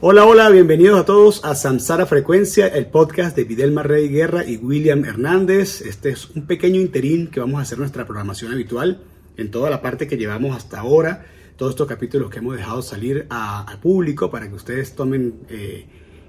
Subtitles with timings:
[0.00, 4.56] Hola, hola, bienvenidos a todos a Samsara Frecuencia, el podcast de Videlma Rey Guerra y
[4.56, 5.80] William Hernández.
[5.80, 9.00] Este es un pequeño interín que vamos a hacer nuestra programación habitual
[9.36, 11.26] en toda la parte que llevamos hasta ahora,
[11.56, 15.86] todos estos capítulos que hemos dejado salir al público para que ustedes tomen, eh,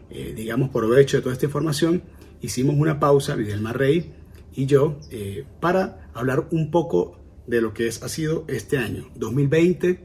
[0.09, 2.01] eh, digamos, provecho de toda esta información.
[2.41, 4.11] Hicimos una pausa, Videlma Rey
[4.55, 9.09] y yo, eh, para hablar un poco de lo que es, ha sido este año,
[9.13, 9.99] 2020,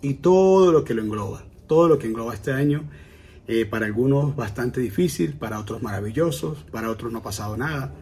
[0.00, 2.84] y todo lo que lo engloba, todo lo que engloba este año
[3.48, 7.94] eh, para algunos bastante difícil, para otros maravillosos, para otros no ha pasado nada.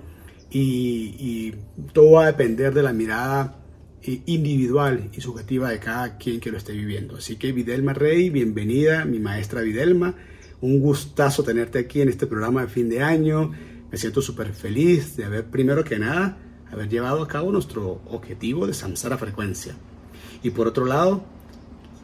[0.50, 1.54] Y,
[1.92, 3.62] todo va a depender de la mirada
[4.02, 7.18] eh, individual y subjetiva de cada quien que lo esté viviendo.
[7.18, 10.16] Así que Videlma Rey, bienvenida, mi maestra Videlma.
[10.60, 13.52] Un gustazo tenerte aquí en este programa de fin de año.
[13.92, 16.38] Me siento súper feliz de haber, primero que nada,
[16.72, 19.76] haber llevado a cabo nuestro objetivo de Samsara Frecuencia.
[20.42, 21.24] Y por otro lado,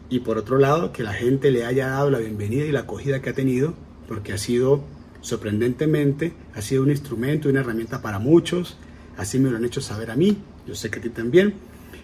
[0.08, 3.20] y por otro lado que la gente le haya dado la bienvenida y la acogida
[3.20, 3.74] que ha tenido,
[4.08, 4.84] porque ha sido
[5.20, 8.76] sorprendentemente, ha sido un instrumento y una herramienta para muchos,
[9.16, 11.54] así me lo han hecho saber a mí, yo sé que a ti también,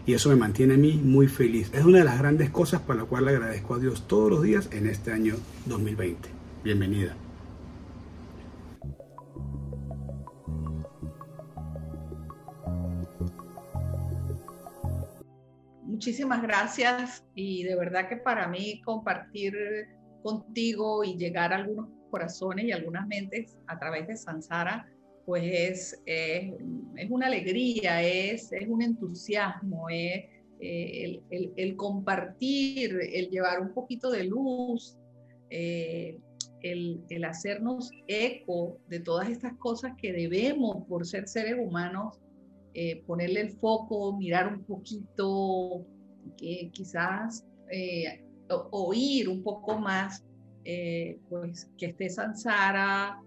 [0.07, 1.71] y eso me mantiene a mí muy feliz.
[1.73, 4.43] Es una de las grandes cosas por la cual le agradezco a Dios todos los
[4.43, 6.29] días en este año 2020.
[6.65, 7.22] Bienvenida.
[16.03, 19.55] Muchísimas gracias y de verdad que para mí compartir
[20.25, 24.85] contigo y llegar a algunos corazones y algunas mentes a través de Sansara,
[25.25, 30.25] pues es, es una alegría, es, es un entusiasmo, es
[30.59, 34.99] eh, el, compartir, el llevar un poquito de luz,
[35.51, 36.19] eh,
[36.63, 42.19] el, el, hacernos eco de todas estas cosas que debemos, por ser seres humanos,
[42.75, 45.85] eh, ponerle el foco, mirar un poquito,
[46.39, 48.25] que quizás eh,
[48.71, 50.25] oír un poco más,
[50.65, 53.21] eh, pues que esté Sansara,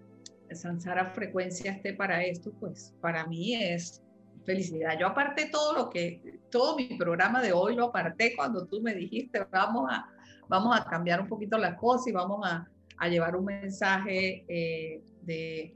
[0.50, 4.02] Sansara Frecuencia esté para esto, pues para mí es
[4.44, 4.98] felicidad.
[4.98, 8.94] Yo aparté todo lo que, todo mi programa de hoy lo aparté cuando tú me
[8.94, 10.08] dijiste, vamos a,
[10.48, 15.72] vamos a cambiar un poquito la cosa y vamos a, a llevar un mensaje de,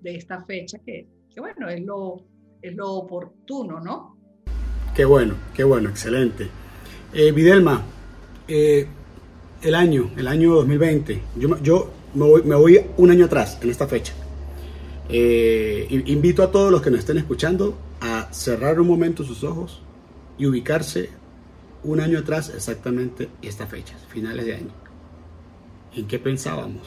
[0.00, 2.24] de, esta fecha que, que bueno, es lo,
[2.62, 4.16] es lo oportuno, ¿no?
[4.94, 6.48] Qué bueno, qué bueno, excelente.
[7.12, 7.82] Eh, Videlma,
[8.46, 8.86] eh,
[9.62, 14.12] el año, el año 2020, yo, yo me, voy, un año atrás en esta fecha.
[15.08, 19.82] Eh, invito a todos los que nos estén escuchando a cerrar un momento sus ojos
[20.38, 21.10] y ubicarse
[21.82, 24.72] un año atrás exactamente esta fecha, finales de año.
[25.94, 26.82] ¿En qué pensábamos?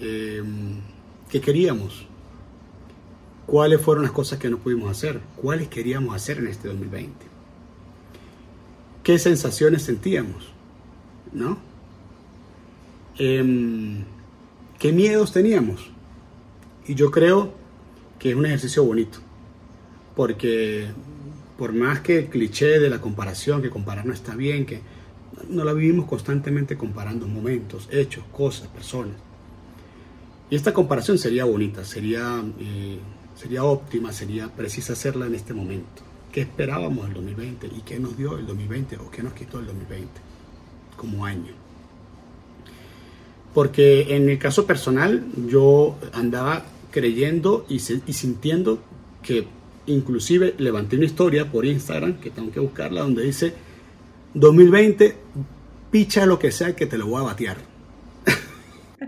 [0.00, 2.06] ¿Qué queríamos?
[3.48, 7.14] Cuáles fueron las cosas que no pudimos hacer, cuáles queríamos hacer en este 2020,
[9.02, 10.52] qué sensaciones sentíamos,
[11.32, 11.56] ¿no?
[13.16, 14.04] Em,
[14.78, 15.90] qué miedos teníamos.
[16.86, 17.54] Y yo creo
[18.18, 19.18] que es un ejercicio bonito,
[20.14, 20.88] porque
[21.56, 24.82] por más que el cliché de la comparación, que comparar no está bien, que
[25.48, 29.16] no la vivimos constantemente comparando momentos, hechos, cosas, personas.
[30.50, 32.98] Y esta comparación sería bonita, sería eh,
[33.38, 36.02] sería óptima, sería precisa hacerla en este momento.
[36.32, 39.66] ¿Qué esperábamos del 2020 y qué nos dio el 2020 o qué nos quitó el
[39.66, 40.08] 2020
[40.96, 41.52] como año?
[43.54, 48.82] Porque en el caso personal yo andaba creyendo y, y sintiendo
[49.22, 49.46] que
[49.86, 53.54] inclusive levanté una historia por Instagram, que tengo que buscarla, donde dice
[54.34, 55.16] 2020,
[55.90, 57.56] picha lo que sea que te lo voy a batear.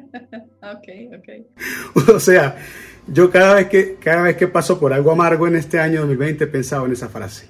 [0.62, 0.88] ok,
[1.18, 2.08] ok.
[2.14, 2.56] o sea,
[3.12, 6.44] yo cada vez, que, cada vez que paso por algo amargo en este año 2020
[6.44, 7.48] he pensado en esa frase.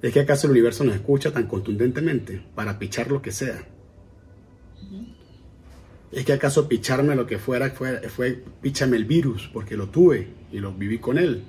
[0.00, 3.62] ¿Es que acaso el universo nos escucha tan contundentemente para pichar lo que sea?
[6.12, 10.60] ¿Es que acaso picharme lo que fuera fue, fue el virus porque lo tuve y
[10.60, 11.42] lo viví con él?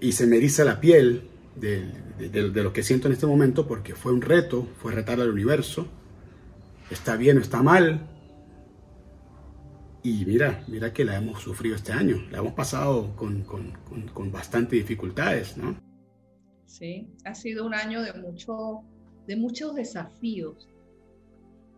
[0.00, 1.22] Y se me eriza la piel
[1.56, 5.30] de, de lo que siento en este momento porque fue un reto, fue retar al
[5.30, 5.88] universo.
[6.90, 8.06] Está bien o está mal,
[10.02, 13.72] y mira, mira que la hemos sufrido este año, la hemos pasado con, con,
[14.14, 15.76] con, bastante dificultades, ¿no?
[16.66, 18.82] Sí, ha sido un año de, mucho,
[19.26, 20.68] de muchos desafíos.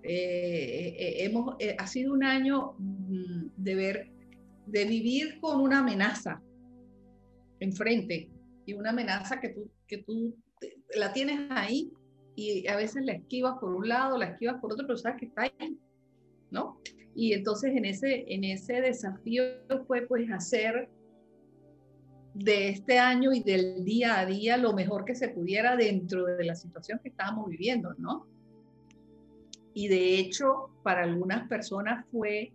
[0.02, 4.11] Eh, eh, eh, hemos, ha sido un año mm, de ver,
[4.66, 6.43] de vivir con una amenaza
[7.61, 8.31] enfrente
[8.66, 10.34] y una amenaza que tú, que tú
[10.94, 11.93] la tienes ahí
[12.37, 15.26] y a veces la esquivas por un lado, la esquivas por otro, pero sabes que
[15.26, 15.78] está ahí,
[16.50, 16.81] ¿no?
[17.15, 19.43] Y entonces en ese, en ese desafío
[19.87, 20.89] fue pues hacer
[22.35, 26.45] de este año y del día a día lo mejor que se pudiera dentro de
[26.45, 28.27] la situación que estábamos viviendo, ¿no?
[29.75, 32.53] Y de hecho, para algunas personas fue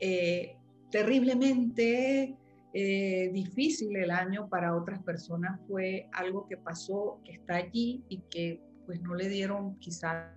[0.00, 0.56] eh,
[0.90, 2.36] terriblemente
[2.74, 8.18] eh, difícil el año, para otras personas fue algo que pasó, que está allí y
[8.30, 10.34] que pues no le dieron quizás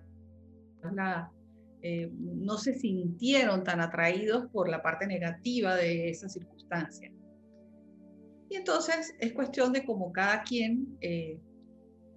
[0.92, 1.32] la,
[1.86, 7.12] eh, no se sintieron tan atraídos por la parte negativa de esa circunstancia.
[8.48, 10.96] Y entonces es cuestión de cómo cada quien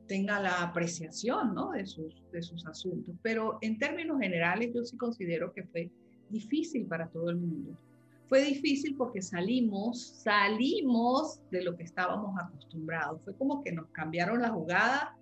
[0.10, 1.72] tenga la apreciación ¿no?
[1.72, 3.16] de, sus, de sus asuntos.
[3.22, 5.90] Pero en términos generales yo sí considero que fue
[6.30, 7.80] difícil para todo el mundo.
[8.28, 13.22] Fue difícil porque salimos, salimos de lo que estábamos acostumbrados.
[13.24, 15.16] Fue como que nos cambiaron la jugada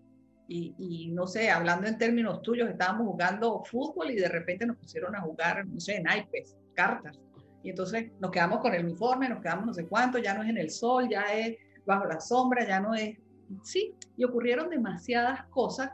[0.47, 4.77] y, y, no sé, hablando en términos tuyos, estábamos jugando fútbol y de repente nos
[4.77, 7.19] pusieron a jugar, no sé, naipes, cartas.
[7.63, 10.49] Y entonces nos quedamos con el uniforme, nos quedamos no sé cuánto, ya no es
[10.49, 13.17] en el sol, ya es bajo la sombra, ya no es
[13.63, 15.91] sí, y ocurrieron demasiadas cosas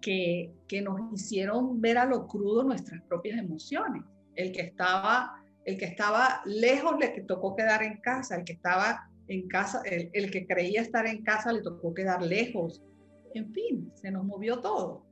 [0.00, 4.02] que, que nos hicieron ver a lo crudo nuestras propias emociones.
[4.34, 9.08] El que estaba, el que estaba lejos le tocó quedar en casa, el que estaba
[9.28, 12.82] en casa, el, el que creía estar en casa le tocó quedar lejos.
[13.36, 15.04] En fin, se nos movió todo.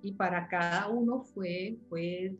[0.00, 2.34] Y para cada uno fue, fue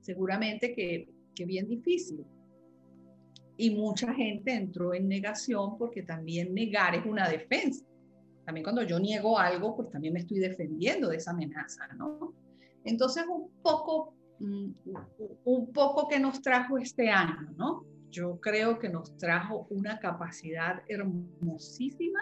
[0.00, 2.24] seguramente que, que bien difícil.
[3.56, 7.86] Y mucha gente entró en negación porque también negar es una defensa.
[8.44, 12.34] También cuando yo niego algo, pues también me estoy defendiendo de esa amenaza, ¿no?
[12.84, 14.70] Entonces, un poco, mm,
[15.44, 17.84] un poco que nos trajo este año, ¿no?
[18.10, 22.20] Yo creo que nos trajo una capacidad hermosísima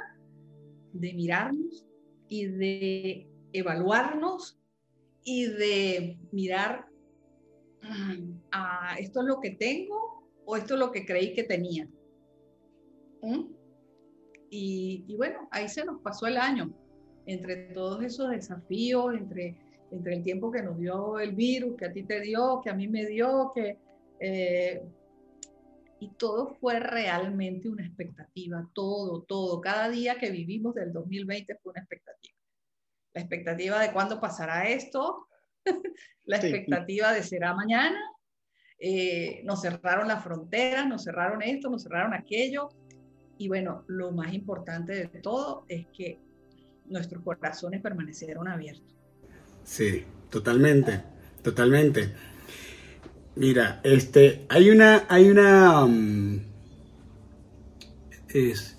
[0.92, 1.86] de mirarnos
[2.30, 4.58] y de evaluarnos
[5.24, 6.86] y de mirar,
[7.82, 11.88] mm, a esto es lo que tengo o esto es lo que creí que tenía.
[13.20, 13.52] ¿Mm?
[14.48, 16.72] Y, bueno, ahí se nos pasó el año,
[17.26, 19.56] entre todos esos desafíos, entre,
[19.90, 22.74] entre el tiempo que nos dio el virus, que a ti te dio, que a
[22.74, 23.76] mí me dio, que...
[24.20, 24.82] Eh,
[26.00, 29.61] y todo fue realmente una expectativa, todo, todo.
[29.61, 32.35] Cada día que vivimos del 2020 fue una expectativa.
[33.12, 35.29] La expectativa de cuándo pasará esto,
[36.25, 38.00] la expectativa de será mañana.
[38.79, 42.70] Eh, nos cerraron las fronteras, nos cerraron esto, nos cerraron aquello.
[43.37, 46.19] Y bueno, lo más importante de todo es que
[46.87, 48.97] nuestros corazones permanecieron abiertos.
[49.64, 51.02] Sí, totalmente,
[51.43, 52.14] totalmente.
[53.40, 56.40] Mira, este, hay una, hay una, um,
[58.28, 58.76] es,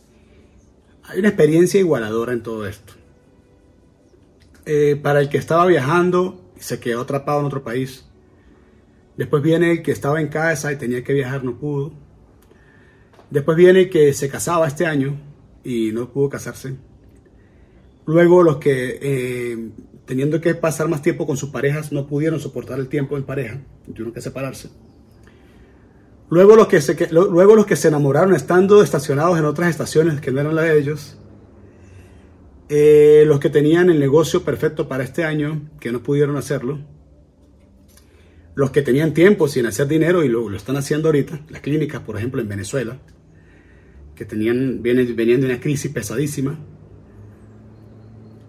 [1.02, 2.94] hay una experiencia igualadora en todo esto.
[4.68, 8.06] Eh, para el que estaba viajando y se quedó atrapado en otro país.
[9.18, 11.92] Después viene el que estaba en casa y tenía que viajar, no pudo.
[13.32, 15.20] Después viene que se casaba este año
[15.64, 16.76] y no pudo casarse.
[18.06, 19.72] Luego los que, eh,
[20.12, 23.62] teniendo que pasar más tiempo con sus parejas, no pudieron soportar el tiempo en pareja,
[23.86, 24.68] tuvieron que separarse.
[26.30, 30.34] Luego los, que se, luego los que se enamoraron estando estacionados en otras estaciones que
[30.34, 31.18] no eran las de ellos.
[32.68, 36.80] Eh, los que tenían el negocio perfecto para este año, que no pudieron hacerlo.
[38.54, 42.02] Los que tenían tiempo sin hacer dinero y lo, lo están haciendo ahorita, las clínicas,
[42.02, 43.00] por ejemplo, en Venezuela
[44.14, 46.60] que tenían, venían, venían de una crisis pesadísima.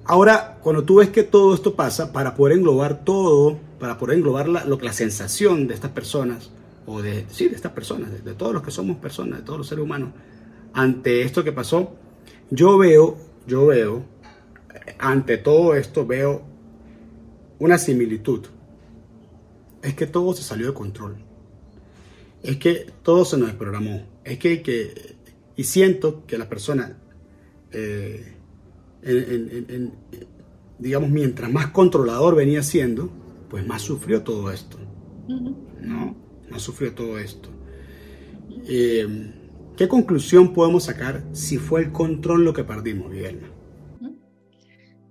[0.05, 4.49] Ahora, cuando tú ves que todo esto pasa, para poder englobar todo, para poder englobar
[4.49, 6.51] la, sensación de estas personas,
[6.87, 9.69] o de, sí, de estas personas, de, todos los que somos personas, de todos los
[9.69, 10.11] seres humanos,
[10.73, 11.93] ante esto que pasó,
[12.51, 13.17] yo veo,
[13.47, 14.05] yo veo,
[14.99, 16.43] ante todo esto veo
[17.61, 18.47] una similitud.
[19.83, 21.17] Es que todo se salió de control.
[22.43, 24.05] Es que todo se nos desprogramó.
[24.25, 25.17] Es que,
[25.55, 26.99] y siento que la persona,
[27.71, 28.37] eh,
[30.79, 33.11] digamos, mientras más controlador venía siendo,
[33.49, 34.79] pues más sufrió todo esto.
[35.29, 36.17] ¿No?
[36.51, 37.49] Más sufrió todo esto.
[38.69, 39.33] Eh,
[39.77, 43.51] ¿Qué conclusión podemos sacar si fue el control lo que perdimos, Viviana?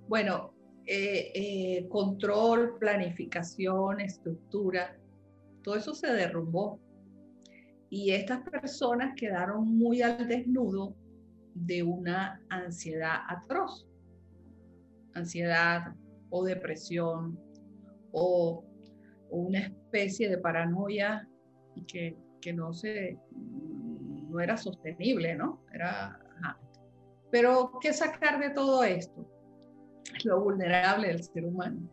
[0.08, 0.54] Bueno,
[0.86, 4.96] eh, control, planificación, estructura,
[5.62, 6.80] todo eso se derrumbó
[7.88, 10.94] y estas personas quedaron muy al desnudo
[11.54, 13.86] de una ansiedad atroz,
[15.14, 15.94] ansiedad
[16.30, 17.38] o depresión
[18.12, 18.64] o,
[19.30, 21.26] una especie de paranoia
[21.86, 22.18] que,
[22.54, 23.18] no se
[24.28, 25.64] no era sostenible, ¿no?
[25.72, 26.20] Era,
[27.30, 29.26] Pero ¿qué sacar de todo esto?
[30.24, 31.88] Lo vulnerable del ser humano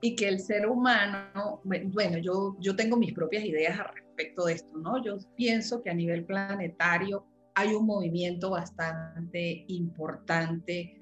[0.00, 4.54] y que el ser humano, bueno, yo, yo tengo mis propias ideas al respecto de
[4.54, 5.02] esto, ¿no?
[5.02, 10.98] Yo pienso que a nivel planetario hay un movimiento bastante importante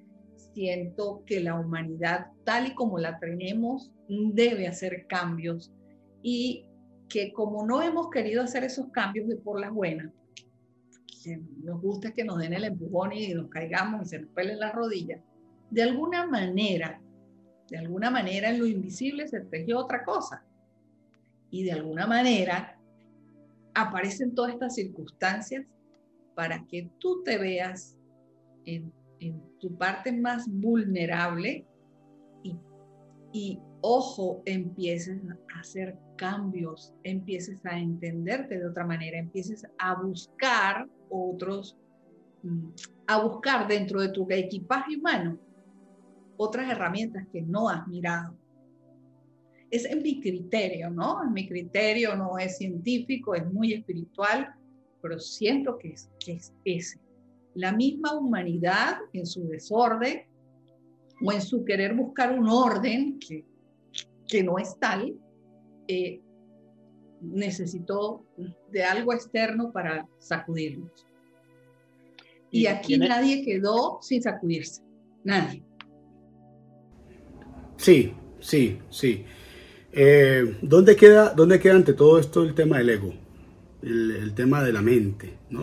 [0.57, 5.71] siento que la humanidad tal y como la tenemos debe hacer cambios
[6.23, 6.65] y
[7.11, 10.11] que como no hemos querido hacer esos cambios de por las buenas,
[11.23, 14.59] que nos gusta que nos den el empujón y nos caigamos y se nos pelen
[14.59, 15.21] las rodillas,
[15.71, 17.03] de alguna manera,
[17.69, 20.45] de alguna manera en lo invisible se tejió otra cosa.
[21.51, 22.79] Y de alguna manera
[23.75, 25.67] aparecen todas estas circunstancias
[26.35, 27.97] para que tú te veas
[28.65, 28.93] en,
[29.59, 31.65] tu parte más vulnerable
[32.43, 32.55] y,
[33.33, 35.19] y, ojo, empieces
[35.55, 41.79] a hacer cambios, empieces a entenderte de otra manera, empieces a buscar otros,
[42.43, 42.69] mm,
[43.07, 45.39] a buscar dentro de tu equipaje humano
[46.37, 48.37] otras herramientas que no has mirado.
[49.71, 51.23] Es en mi criterio, ¿no?
[51.25, 54.55] En mi criterio no es científico, es muy espiritual,
[55.03, 57.01] pero siento que es, que es ese.
[57.55, 60.25] La misma humanidad en su desorden
[61.25, 63.45] o en su querer buscar un orden que,
[64.29, 65.17] que no es tal,
[65.89, 66.21] eh,
[67.21, 68.25] necesitó
[68.71, 71.07] de algo externo para sacudirnos.
[72.51, 74.83] Y, aquí nadie quedó sin sacudirse,
[75.25, 75.63] nadie.
[77.87, 79.25] Sí, sí, sí.
[79.93, 83.15] Eh, ¿dónde, queda, ¿Dónde queda ante todo esto el tema del ego?
[83.81, 85.63] El, tema de la mente, ¿no?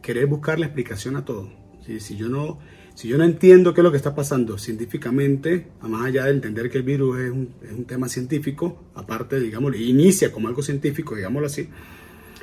[0.00, 1.50] Querer buscar la explicación a todo.
[1.98, 2.60] Si, yo no,
[2.94, 6.70] si yo no entiendo qué es lo que está pasando científicamente, más allá de entender
[6.70, 11.16] que el virus es un, es un tema científico, aparte, digamos, inicia como algo científico,
[11.16, 11.68] digámoslo así,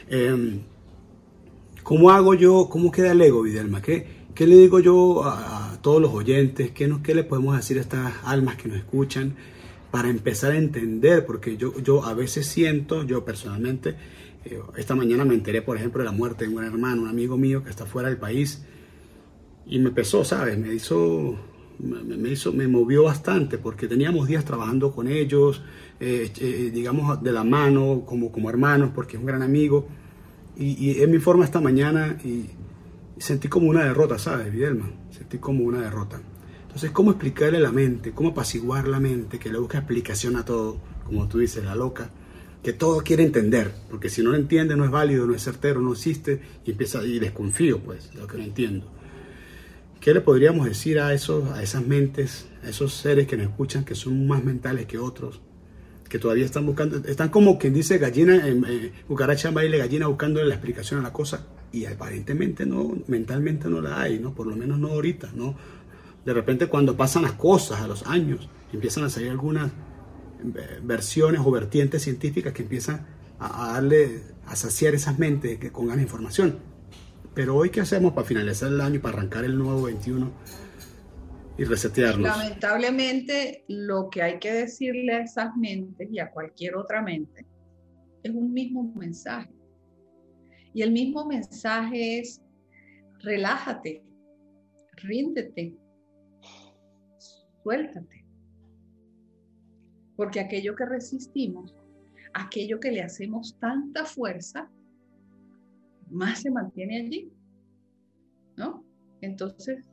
[0.09, 0.59] eh,
[1.81, 3.81] ¿cómo hago yo, cómo queda el ego, Videlma?
[3.81, 6.71] ¿Qué, ¿Qué le digo yo a, todos los oyentes?
[6.71, 9.35] ¿Qué, ¿Qué, le podemos decir a estas almas que nos escuchan
[9.91, 11.25] para empezar a entender?
[11.25, 13.95] Porque yo, yo a veces siento, yo personalmente,
[14.45, 17.37] eh, esta mañana me enteré, por ejemplo, de la muerte de un hermano, un amigo
[17.37, 18.63] mío que está fuera del país,
[19.65, 20.57] y me pesó, ¿sabes?
[20.57, 21.37] Me hizo,
[21.79, 25.61] me, hizo, me movió bastante, porque teníamos días trabajando con ellos,
[25.99, 29.87] eh, eh, digamos, de la mano, como, como hermanos, porque es un gran amigo,
[30.57, 32.45] y, y en mi forma esta mañana, y
[33.19, 35.08] sentí como una derrota, ¿sabes, Videlman?
[35.19, 36.19] Sentí como una derrota.
[36.63, 38.11] Entonces, ¿cómo explicarle a la mente?
[38.11, 40.77] ¿Cómo apaciguar la mente que le busca explicación a todo?
[41.05, 42.09] Como tú dices, la loca,
[42.63, 45.81] que todo quiere entender, porque si no lo entiende no es válido, no es certero,
[45.81, 48.85] no existe, y empieza y desconfío, pues, de lo que no entiendo.
[49.99, 53.83] ¿Qué le podríamos decir a, esos, a esas mentes, a esos seres que nos escuchan,
[53.83, 55.41] que son más mentales que otros,
[56.07, 60.41] que todavía están buscando, están como quien dice gallina, en, eh, cucaracha baile, gallina buscando
[60.41, 64.33] la explicación a la cosa, y aparentemente no, mentalmente no la hay, ¿no?
[64.33, 65.55] Por lo menos no ahorita, ¿no?
[66.25, 71.41] De repente cuando pasan las cosas, a los años, empiezan a salir algunas eh, versiones
[71.43, 73.05] o vertientes científicas que empiezan
[73.39, 76.59] a, darle, a saciar esas mentes que con ganas información.
[77.33, 80.31] Pero hoy, ¿qué hacemos para finalizar el año y para arrancar el nuevo 21
[81.57, 82.37] y resetearnos?
[82.37, 87.45] Lamentablemente, lo que hay que decirle a esas mentes y a cualquier otra mente
[88.23, 89.58] es un mismo mensaje
[90.73, 92.41] y el mismo mensaje es,
[93.19, 94.03] relájate,
[94.97, 95.75] ríndete,
[97.17, 98.25] suéltate.
[100.15, 101.75] Porque aquello que resistimos,
[102.33, 104.69] aquello que le hacemos tanta fuerza,
[106.09, 107.31] más se mantiene allí.
[108.57, 108.85] ¿No?
[109.21, 109.85] Entonces,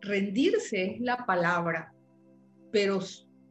[0.00, 1.94] rendirse es la palabra,
[2.72, 2.98] pero,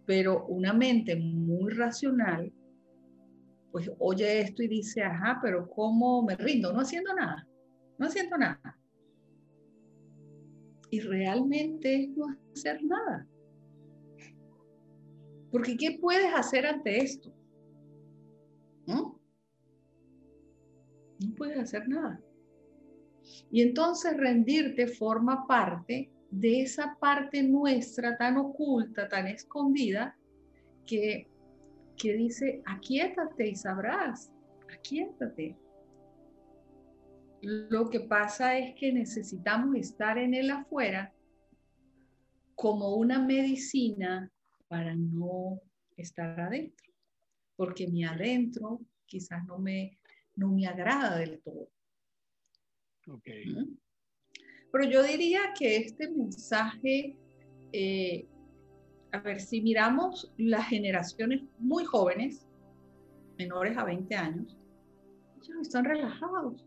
[0.05, 2.51] pero una mente muy racional
[3.71, 6.73] pues oye esto y dice, ajá, pero ¿cómo me rindo?
[6.73, 7.47] No haciendo nada,
[7.97, 8.77] no haciendo nada.
[10.91, 13.27] Y realmente es no hacer nada.
[15.51, 17.33] Porque ¿qué puedes hacer ante esto?
[18.87, 19.19] ¿No?
[21.19, 22.21] No puedes hacer nada.
[23.51, 30.17] Y entonces rendirte forma parte de esa parte nuestra tan oculta, tan escondida,
[30.85, 31.27] que
[31.99, 34.31] que dice, aquíétate y sabrás,
[34.73, 35.55] aquíétate.
[37.41, 41.13] Lo que pasa es que necesitamos estar en el afuera
[42.55, 44.31] como una medicina
[44.67, 45.61] para no
[45.97, 46.87] estar adentro,
[47.55, 49.99] porque mi adentro quizás no me,
[50.35, 51.69] no me agrada del todo.
[53.07, 53.45] Okay.
[53.45, 53.77] ¿Mm?
[54.71, 57.17] Pero yo diría que este mensaje
[57.73, 58.27] eh,
[59.11, 62.47] a ver, si miramos las generaciones muy jóvenes,
[63.37, 64.57] menores a 20 años,
[65.41, 66.65] ellos están relajados.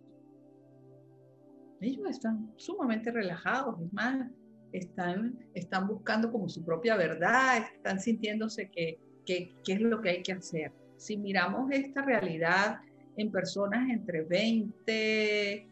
[1.81, 4.31] Ellos están sumamente relajados, es más,
[4.73, 10.23] están, están buscando como su propia verdad, están sintiéndose que, que, es lo que hay
[10.23, 10.73] que hacer.
[10.97, 12.81] Si miramos esta realidad
[13.17, 15.69] en personas entre 20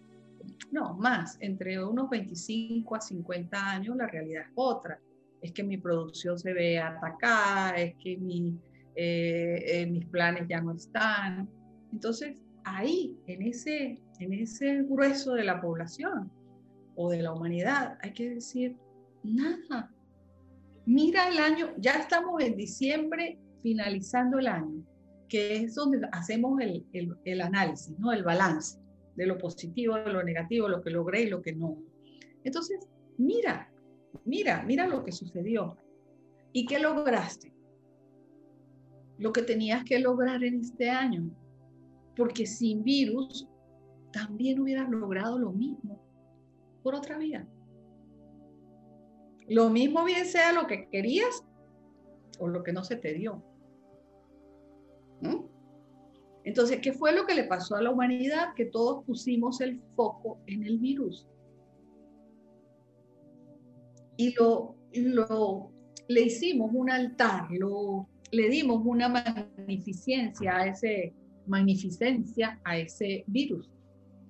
[0.72, 4.98] no, más, entre unos 25 a 50 años, la realidad es otra.
[5.42, 8.58] Es que mi producción se ve atacada, es que mi,
[8.94, 11.48] eh, eh, mis planes ya no están.
[11.92, 16.30] Entonces, ahí, en ese, en ese grueso de la población
[16.96, 18.76] o de la humanidad, hay que decir,
[19.22, 19.90] nada.
[20.86, 24.84] Mira el año, ya estamos en diciembre finalizando el año,
[25.28, 28.12] que es donde hacemos el, el, el análisis, ¿no?
[28.12, 28.78] el balance
[29.16, 31.76] de lo positivo, de lo negativo, lo que logré y lo que no.
[32.42, 33.69] Entonces, mira,
[34.24, 35.76] mira, mira lo que sucedió.
[36.52, 37.52] ¿Y qué lograste?
[39.18, 41.30] Lo que tenías que lograr en este año.
[42.16, 43.48] Porque sin virus
[44.12, 46.00] también hubieras logrado lo mismo
[46.82, 47.46] por otra vía.
[49.48, 51.44] Lo mismo bien sea lo que querías
[52.38, 53.42] o lo que no se te dio.
[55.20, 55.44] ¿Mm?
[56.44, 58.54] Entonces, ¿qué fue lo que le pasó a la humanidad?
[58.54, 61.28] Que todos pusimos el foco en el virus.
[64.20, 65.70] Y lo, lo
[66.08, 71.14] le hicimos un altar, lo, le dimos una magnificencia a ese
[71.46, 73.70] magnificencia a ese virus.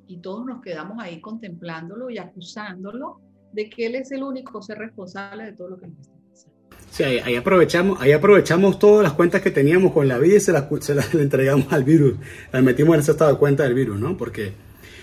[0.07, 3.21] Y todos nos quedamos ahí contemplándolo y acusándolo
[3.53, 6.21] de que él es el único ser responsable de todo lo que nos está
[6.91, 10.53] Sí, ahí, aprovechamos, ahí aprovechamos todas las cuentas que teníamos con la vida y se
[10.53, 12.15] las, se las entregamos al virus.
[12.53, 14.17] Las metimos en ese estado de cuenta del virus, ¿no?
[14.17, 14.53] Porque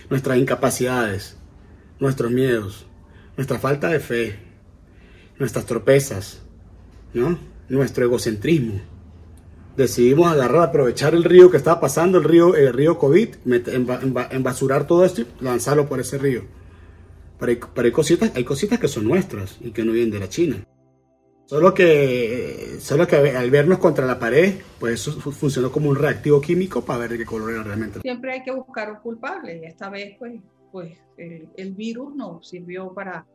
[0.10, 1.38] nuestras incapacidades,
[2.00, 2.88] nuestros miedos,
[3.36, 4.46] nuestra falta de fe,
[5.39, 6.41] nuestras tropezas,
[7.13, 7.38] ¿no?
[7.70, 8.82] Nuestro egocentrismo.
[9.75, 13.36] Decidimos agarrar, aprovechar el río que estaba pasando, el río, el río COVID,
[14.32, 16.44] embasurar todo esto y lanzarlo por ese río.
[17.39, 20.20] Pero hay, pero hay, cositas, hay cositas que son nuestras y que no vienen de
[20.20, 20.58] la China.
[21.46, 26.41] Solo que, solo que al vernos contra la pared, pues eso funcionó como un reactivo
[26.41, 28.01] químico para ver de qué color era realmente.
[28.01, 30.41] Siempre hay que buscar un culpable esta vez pues,
[30.72, 33.25] pues el, el virus nos sirvió para,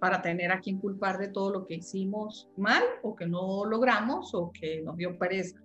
[0.00, 4.34] para tener a quien culpar de todo lo que hicimos mal o que no logramos
[4.34, 5.60] o que nos dio pereza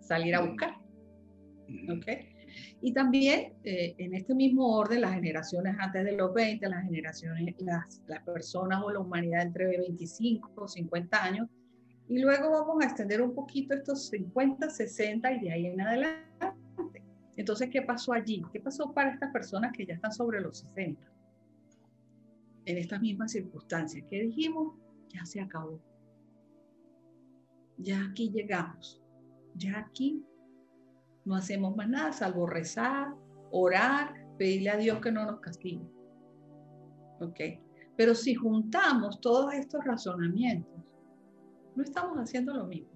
[0.00, 0.74] salir a buscar.
[1.98, 2.30] ¿Okay?
[2.80, 7.54] Y también eh, en este mismo orden, las generaciones antes de los 20, las generaciones,
[7.58, 11.48] las, las personas o la humanidad entre 25 o 50 años,
[12.08, 16.24] y luego vamos a extender un poquito estos 50, 60 y de ahí en adelante.
[17.36, 18.42] Entonces, ¿qué pasó allí?
[18.52, 21.09] ¿Qué pasó para estas personas que ya están sobre los 60?
[22.70, 24.06] En estas mismas circunstancias.
[24.08, 24.76] ¿Qué dijimos?
[25.08, 25.80] Ya se acabó.
[27.78, 29.02] Ya aquí llegamos.
[29.56, 30.24] Ya aquí
[31.24, 33.12] no hacemos más nada salvo rezar,
[33.50, 35.84] orar, pedirle a Dios que no nos castigue.
[37.18, 37.40] ¿Ok?
[37.96, 40.96] Pero si juntamos todos estos razonamientos,
[41.74, 42.92] no estamos haciendo lo mismo.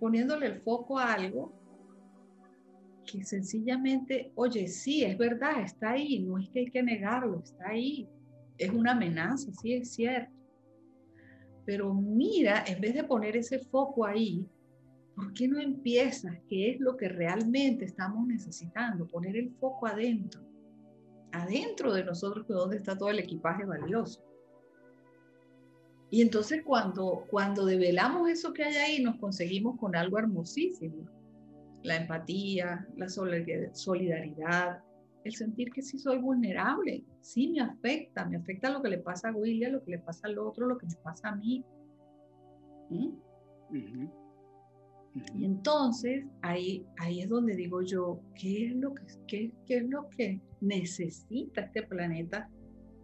[0.00, 1.52] Poniéndole el foco a algo
[3.10, 7.68] que sencillamente, oye, sí, es verdad, está ahí, no es que hay que negarlo, está
[7.68, 8.08] ahí.
[8.56, 10.32] Es una amenaza, sí es cierto.
[11.64, 14.46] Pero mira, en vez de poner ese foco ahí,
[15.18, 16.38] ¿Por qué no empiezas?
[16.48, 19.08] ¿Qué es lo que realmente estamos necesitando?
[19.08, 20.40] Poner el foco adentro.
[21.32, 24.24] Adentro de nosotros, que donde está todo el equipaje valioso.
[26.08, 31.08] Y entonces cuando, cuando develamos eso que hay ahí, nos conseguimos con algo hermosísimo.
[31.82, 34.82] La empatía, la solidaridad,
[35.24, 39.28] el sentir que sí soy vulnerable, sí me afecta, me afecta lo que le pasa
[39.28, 41.64] a William, lo que le pasa al otro, lo que me pasa a mí.
[42.90, 44.06] ¿Mm?
[45.34, 49.88] Y entonces ahí, ahí es donde digo yo, ¿qué es, lo que, qué, qué es
[49.88, 52.48] lo que necesita este planeta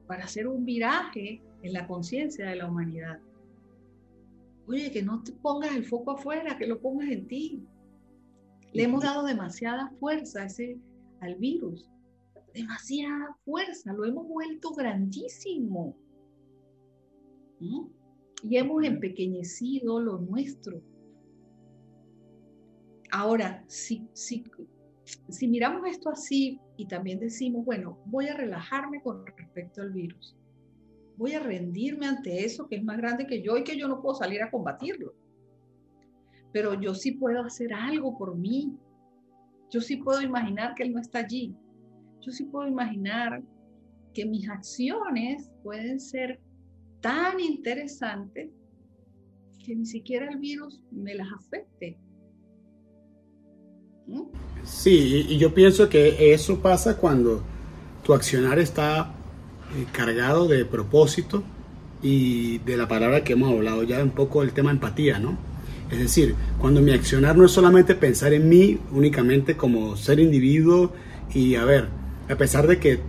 [0.06, 3.18] para hacer un viraje en la conciencia de la humanidad?
[4.66, 7.62] Oye, que no te pongas el foco afuera, que lo pongas en ti.
[8.74, 10.80] Le hemos dado demasiada fuerza ese,
[11.20, 11.88] al virus,
[12.52, 15.96] demasiada fuerza, lo hemos vuelto grandísimo.
[17.60, 20.82] Y hemos empequeñecido lo nuestro.
[23.12, 24.42] Ahora, si, si,
[25.28, 30.36] si miramos esto así y también decimos, bueno, voy a relajarme con respecto al virus,
[31.16, 34.02] voy a rendirme ante eso que es más grande que yo y que yo no
[34.02, 35.14] puedo salir a combatirlo,
[36.54, 38.78] pero yo sí puedo hacer algo por mí,
[39.70, 41.52] yo sí puedo imaginar que él no está allí,
[42.20, 43.42] yo sí puedo imaginar
[44.14, 46.38] que mis acciones pueden ser
[47.00, 48.50] tan interesantes
[49.66, 51.98] que ni siquiera el virus me las afecte,
[54.64, 57.42] Sí, y yo pienso que eso pasa cuando
[58.04, 59.14] tu accionar está
[59.74, 61.42] eh, cargado de propósito
[62.02, 65.38] y de la palabra que hemos hablado ya un poco del tema empatía, ¿no?
[65.90, 70.92] Es decir, cuando mi accionar no es solamente pensar en mí únicamente como ser individuo
[71.32, 71.88] y a ver,
[72.28, 73.00] a pesar de que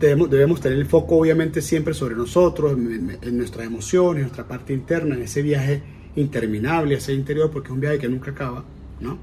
[0.00, 4.48] debemos, debemos tener el foco obviamente siempre sobre nosotros, en, en nuestras emociones, en nuestra
[4.48, 5.82] parte interna, en ese viaje
[6.16, 8.64] interminable hacia el interior, porque es un viaje que nunca acaba,
[9.00, 9.18] ¿no?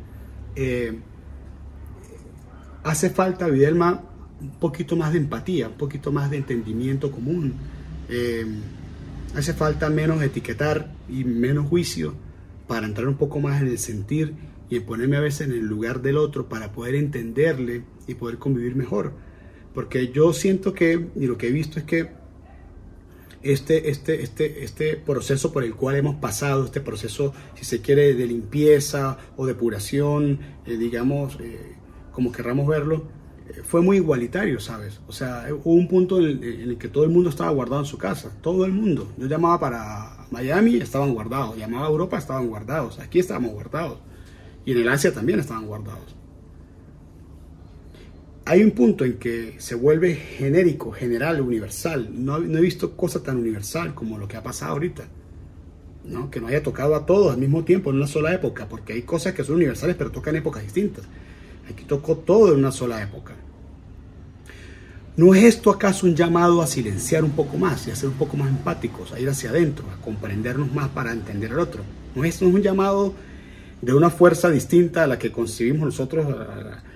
[0.55, 0.99] Eh,
[2.83, 4.03] hace falta, Videlma,
[4.41, 7.53] un poquito más de empatía, un poquito más de entendimiento común.
[8.09, 8.45] Eh,
[9.35, 12.13] hace falta menos etiquetar y menos juicio
[12.71, 14.33] para entrar un poco más en el sentir
[14.69, 18.77] y ponerme a veces en el lugar del otro para poder entenderle y poder convivir
[18.77, 19.11] mejor.
[19.73, 22.11] Porque yo siento que, y lo que he visto es que
[23.43, 28.13] este, este, este, este proceso por el cual hemos pasado, este proceso, si se quiere,
[28.13, 31.75] de limpieza o depuración, eh, digamos, eh,
[32.13, 33.03] como querramos verlo,
[33.49, 35.01] eh, fue muy igualitario, ¿sabes?
[35.09, 37.97] O sea, hubo un punto en el, que todo el mundo estaba guardado en su
[37.97, 39.11] casa, todo el mundo.
[39.17, 43.99] Yo llamaba para Miami, estaban guardados, llamaba Europa, estaban guardados, aquí estábamos guardados,
[44.65, 46.15] y en el Asia también estaban guardados
[48.45, 52.09] hay un punto en que se vuelve genérico, general, universal.
[52.11, 55.03] No, he visto cosa tan universal como lo que ha pasado ahorita.
[56.05, 56.31] ¿no?
[56.31, 59.03] Que no haya tocado a todos al mismo tiempo en una sola época, porque hay
[59.03, 61.05] cosas que son universales pero tocan épocas distintas.
[61.71, 63.35] Aquí tocó todo en una sola época.
[65.17, 68.15] ¿No es esto acaso un llamado a silenciar un poco más y a ser un
[68.15, 71.83] poco más empáticos, a ir hacia adentro, a comprendernos más para entender al otro?
[72.15, 73.13] ¿No es, no es un llamado
[73.81, 76.25] de una fuerza distinta a la que concibimos nosotros,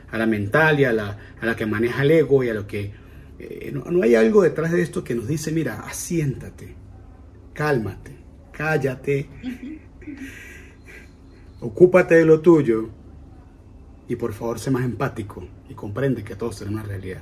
[0.10, 2.66] a la mental y a la, a la que maneja el ego y a lo
[2.66, 2.94] que...
[3.38, 6.74] Eh, no, hay algo detrás de esto que nos dice, mira, asiéntate,
[7.54, 8.16] cálmate,
[8.54, 9.30] cállate,
[11.60, 12.90] ocúpate de lo tuyo
[14.08, 17.22] y por favor sé más empático y comprende que todos tenemos una realidad.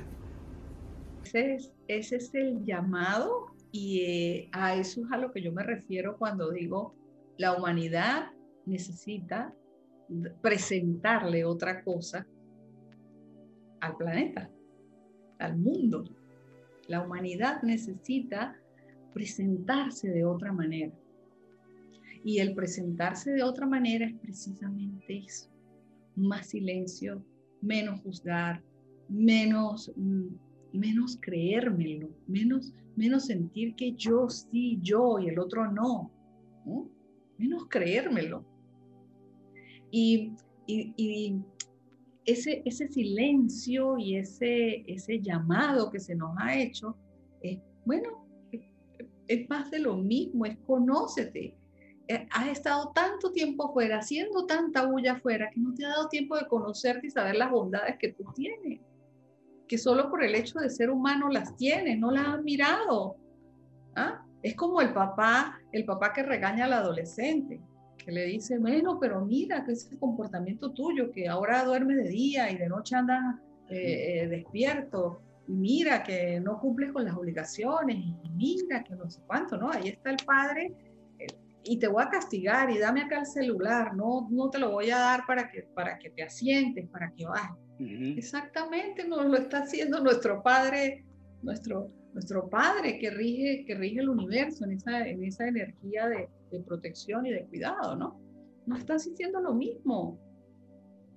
[1.34, 6.16] Ese es, el llamado y eh, a eso es a lo que yo me refiero
[6.16, 6.94] cuando digo
[7.38, 8.30] la humanidad
[8.66, 9.52] necesita
[10.40, 12.26] presentarle otra cosa
[13.80, 14.48] al planeta,
[15.38, 16.04] al mundo.
[16.86, 18.56] La humanidad necesita
[19.12, 20.92] presentarse de otra manera.
[22.22, 25.50] Y el presentarse de otra manera es precisamente eso.
[26.16, 27.24] Más silencio,
[27.60, 28.62] menos juzgar,
[29.08, 30.28] menos, mm,
[30.74, 36.10] menos creérmelo, menos, menos sentir que yo sí, yo y el otro no.
[37.38, 38.44] Menos creérmelo.
[39.90, 40.32] Y,
[40.66, 41.36] y
[42.24, 46.96] ese, ese silencio y ese, ese llamado que se nos ha hecho
[47.42, 48.26] es, bueno,
[49.28, 51.54] es más de lo mismo, es conócete.
[52.08, 56.08] Eh, has estado tanto tiempo afuera, haciendo tanta bulla afuera, que no te ha dado
[56.08, 58.80] tiempo de conocerte y saber las bondades que tú tienes.
[59.78, 63.16] Solo por el hecho de ser humano las tienes, no las has mirado.
[63.96, 64.24] ¿Ah?
[64.42, 67.60] Es como el papá, el papá que regaña al adolescente
[68.04, 72.50] que le dice, bueno, pero mira que ese comportamiento tuyo, que ahora duerme de día
[72.50, 73.36] y de noche andas
[73.70, 79.08] eh, eh, despierto, y mira que no cumples con las obligaciones, y mira que no
[79.08, 79.70] sé cuánto, ¿no?
[79.70, 80.72] Ahí está el padre
[81.18, 81.26] eh,
[81.64, 84.90] y te voy a castigar y dame acá el celular, no, no te lo voy
[84.90, 87.63] a dar para que, para que te asientes, para que bajes.
[87.78, 91.04] Exactamente, nos lo está haciendo nuestro padre,
[91.42, 96.28] nuestro, nuestro padre que rige, que rige el universo en esa, en esa energía de,
[96.50, 98.20] de protección y de cuidado, ¿no?
[98.66, 100.18] No estás sintiendo lo mismo.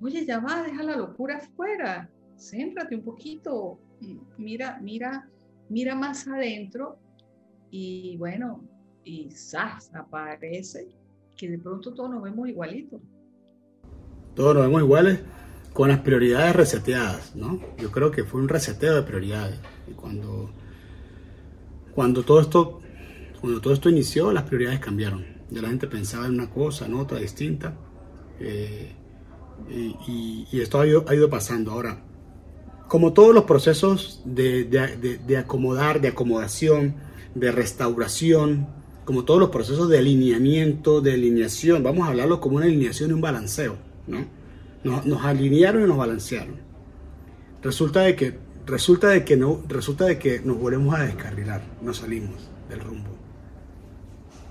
[0.02, 3.80] Oye, ya va, deja la locura afuera, céntrate un poquito,
[4.38, 5.30] mira, mira,
[5.70, 7.00] mira más adentro
[7.72, 8.64] y bueno,
[9.04, 9.92] y ¡zas!
[9.94, 10.88] aparece
[11.36, 13.02] que de pronto todos nos vemos igualitos.
[14.36, 15.20] Todos nos vemos iguales
[15.78, 17.60] con las prioridades reseteadas, ¿no?
[17.78, 19.60] Yo creo que fue un reseteo de prioridades.
[19.88, 20.50] Y cuando,
[21.94, 22.80] cuando todo esto
[23.40, 25.24] cuando todo esto inició, las prioridades cambiaron.
[25.52, 27.76] Ya la gente pensaba en una cosa, en otra, distinta.
[28.40, 28.92] Eh,
[29.70, 31.74] y, esto ha ido, pasando.
[31.74, 32.02] Ahora,
[32.88, 36.96] como todos los procesos de, acomodar, de acomodación,
[37.36, 38.66] de restauración,
[39.06, 43.14] como todos los procesos de alineamiento, de alineación, vamos a hablarlo como una alineación y
[43.14, 43.76] un balanceo,
[44.08, 44.37] ¿no?
[44.88, 46.56] Nos, alinearon y nos balancearon.
[47.62, 51.98] Resulta de que resulta de que no resulta de que nos volvemos a descarrilar, nos
[51.98, 53.18] salimos del rumbo.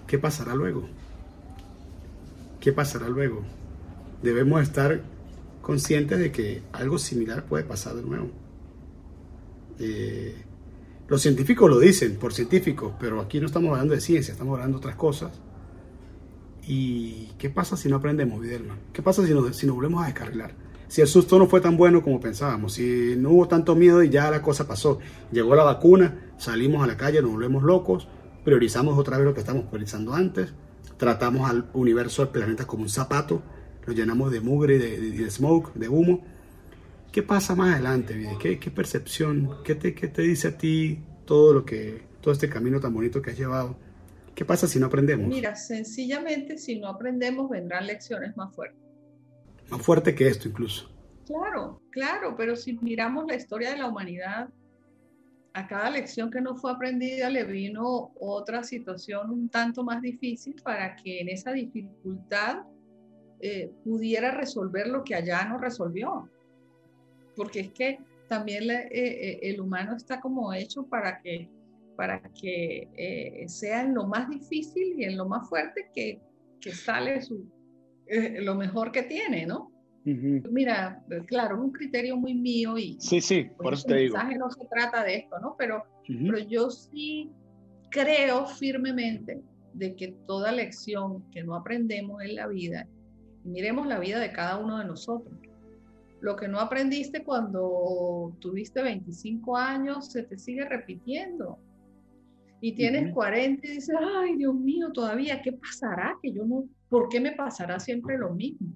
[0.07, 0.89] ¿qué pasará luego?
[2.61, 3.43] ¿Qué pasará luego?
[4.23, 5.03] Debemos estar
[5.63, 8.31] conscientes de que algo similar puede pasar de nuevo.
[9.79, 10.35] Eh,
[11.09, 14.79] los científicos lo dicen por científicos, pero aquí no estamos hablando de ciencia, estamos hablando
[14.79, 15.33] de otras cosas.
[16.67, 18.77] ¿Y qué pasa si no aprendemos, Videlma?
[18.93, 20.55] ¿Qué pasa si nos, nos volvemos a descarrilar?
[20.89, 24.09] Si el susto no fue tan bueno como pensábamos, si no hubo tanto miedo y
[24.09, 24.99] ya la cosa pasó,
[25.33, 28.09] llegó la vacuna, salimos a la calle, nos volvemos locos,
[28.45, 30.53] priorizamos otra vez lo que estamos priorizando antes,
[30.97, 33.43] tratamos al universo, al planeta como un zapato,
[33.85, 36.25] lo llenamos de mugre, de, de, smoke, de humo,
[37.17, 38.37] ¿Qué pasa más adelante, Vide?
[38.39, 39.63] ¿Qué, ¿Qué, percepción?
[39.65, 43.23] ¿Qué te, ¿Qué te dice a ti todo lo que, todo este camino tan bonito
[43.23, 43.79] que has llevado?
[44.37, 45.27] ¿Qué pasa si no aprendemos?
[45.27, 48.79] Mira, sencillamente si no aprendemos vendrán lecciones más fuertes.
[49.71, 50.95] Más fuerte que esto incluso.
[51.27, 54.51] Claro, claro, pero si miramos la historia de la humanidad,
[55.55, 60.55] a cada lección que no fue aprendida le vino otra situación un tanto más difícil
[60.63, 62.59] para que en esa dificultad
[63.41, 66.29] eh, pudiera resolver lo que allá no resolvió.
[67.35, 71.49] Porque es que también eh, eh, el humano está como hecho para que,
[71.97, 76.21] para que sea en lo más difícil y en lo más fuerte que,
[76.61, 77.51] que sale su,
[78.41, 79.73] lo mejor que tiene, ¿no?
[80.05, 82.97] Mira, claro, es un criterio muy mío y...
[83.01, 84.17] Sí, sí, por eso te digo.
[84.39, 85.57] no se trata de esto, ¿no?
[85.59, 87.33] Pero, pero yo sí
[87.91, 92.87] creo firmemente de que toda lección que no aprendemos en la vida,
[93.43, 95.37] miremos la vida de cada uno de nosotros.
[96.21, 101.59] Lo que no aprendiste cuando tuviste 25 años se te sigue repitiendo.
[102.61, 106.17] Y tienes 40 y dices, ay Dios mío, todavía, ¿qué pasará?
[106.23, 108.69] Que yo no, ¿por qué me pasará siempre lo mismo?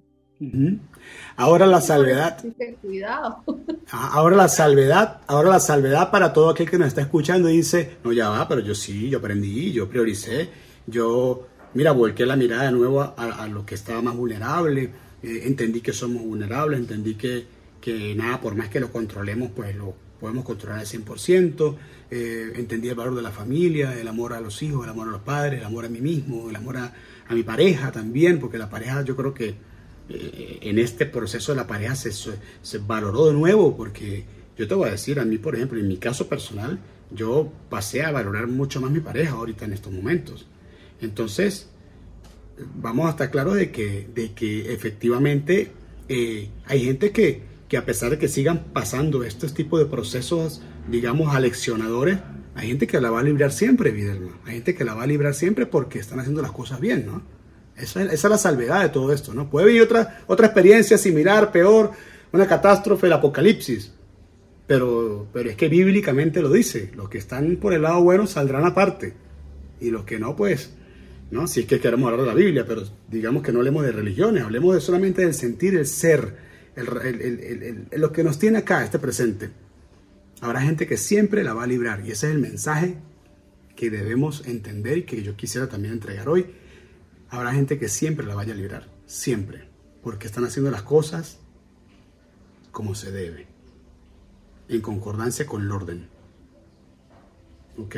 [1.35, 2.43] Ahora la salvedad.
[3.91, 7.97] Ahora la salvedad, ahora la salvedad para todo aquel que nos está escuchando y dice,
[8.03, 10.49] no, ya va, pero yo sí, yo aprendí, yo prioricé,
[10.87, 14.83] yo, mira, volqué la mirada de nuevo a, lo que estaba más vulnerable,
[15.21, 17.45] eh, entendí que somos vulnerables, entendí que,
[17.81, 21.75] que nada, por más que lo controlemos, pues lo podemos controlar al 100%,
[22.13, 25.11] eh, entendí el valor de la familia, el amor a los hijos, el amor a
[25.11, 26.93] los padres, el amor a mí mismo, el amor a,
[27.29, 29.55] mi pareja también, porque la pareja yo creo que
[30.09, 34.25] eh, en este proceso de la pareja se, se, valoró de nuevo, porque
[34.57, 38.03] yo te voy a decir, a mí, por ejemplo, en mi caso personal, yo pasé
[38.03, 40.45] a valorar mucho más mi pareja ahorita en estos momentos.
[40.99, 41.69] Entonces,
[42.75, 45.71] vamos a estar claros de que, de que efectivamente
[46.09, 50.61] eh, hay gente que, que a pesar de que sigan pasando estos tipos de procesos,
[50.89, 52.19] digamos, aleccionadores,
[52.55, 54.37] hay gente que la va a librar siempre, Videlma.
[54.45, 57.21] Hay gente que la va a librar siempre porque están haciendo las cosas bien, ¿no?
[57.75, 59.49] Esa, es la salvedad de todo esto, ¿no?
[59.49, 61.91] Puede venir otra, otra experiencia similar, peor,
[62.31, 63.93] una catástrofe, el apocalipsis.
[64.67, 68.65] Pero, pero es que bíblicamente lo dice, los que están por el lado bueno saldrán
[68.65, 69.13] aparte.
[69.79, 70.73] Y los que no, pues,
[71.31, 71.47] ¿no?
[71.47, 74.43] Si es que queremos hablar de la Biblia, pero digamos que no hablemos de religiones,
[74.43, 76.35] hablemos de solamente del sentir, el ser,
[77.91, 79.49] lo que nos tiene acá, este presente.
[80.41, 82.97] Habrá gente que siempre la va a librar y ese es el mensaje
[83.75, 86.47] que debemos entender y que yo quisiera también entregar hoy
[87.31, 89.63] habrá gente que siempre la vaya a librar, siempre,
[90.03, 91.39] porque están haciendo las cosas
[92.71, 93.47] como se debe,
[94.67, 96.07] en concordancia con el orden.
[97.77, 97.95] ¿Ok?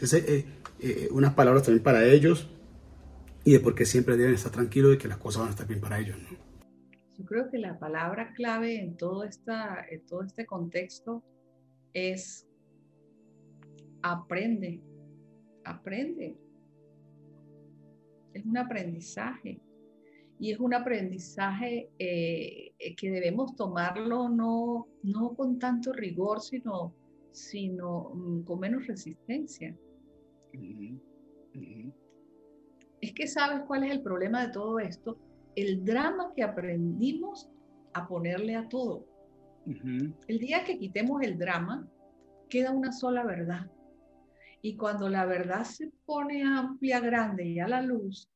[0.00, 0.46] Ese, eh,
[0.80, 2.48] eh, unas palabras también para ellos
[3.44, 5.66] y de por qué siempre deben estar tranquilos y que las cosas van a estar
[5.66, 6.16] bien para ellos.
[6.18, 6.36] ¿no?
[7.18, 11.22] Yo creo que la palabra clave en todo, esta, en todo este contexto
[11.92, 12.46] es
[14.02, 14.80] aprende,
[15.64, 16.36] aprende
[18.32, 19.60] es un aprendizaje.
[20.38, 26.94] Y es un aprendizaje eh, que debemos tomarlo no, no con tanto rigor, sino,
[27.30, 29.76] sino mm, con menos resistencia.
[33.02, 35.18] Es que sabes cuál es el problema de todo esto,
[35.56, 37.50] el drama que aprendimos
[37.92, 39.06] a ponerle a todo.
[39.66, 41.88] El día que quitemos el drama,
[42.48, 43.70] queda una sola verdad.
[44.62, 48.28] Y cuando la verdad se pone amplia, grande y a la luz,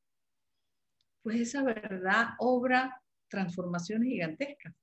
[1.23, 4.75] pues esa verdad obra transformaciones gigantescas.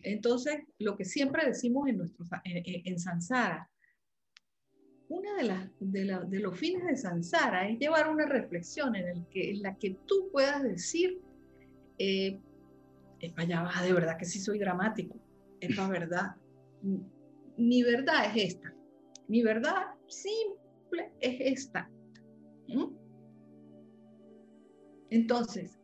[0.00, 3.70] Entonces, lo que siempre decimos en, nuestro, en, Sansara,
[5.08, 9.50] una de, las, de, los fines de Sansara es llevar una reflexión en, el que,
[9.50, 11.20] en la que tú puedas decir,
[11.98, 12.40] eh,
[13.36, 15.16] allá va, de verdad que sí soy dramático,
[15.60, 16.36] es la verdad
[17.56, 18.74] mi verdad es esta.
[19.28, 21.88] Mi verdad simple es esta.
[22.68, 22.94] ¿Mm?
[25.10, 25.78] Entonces,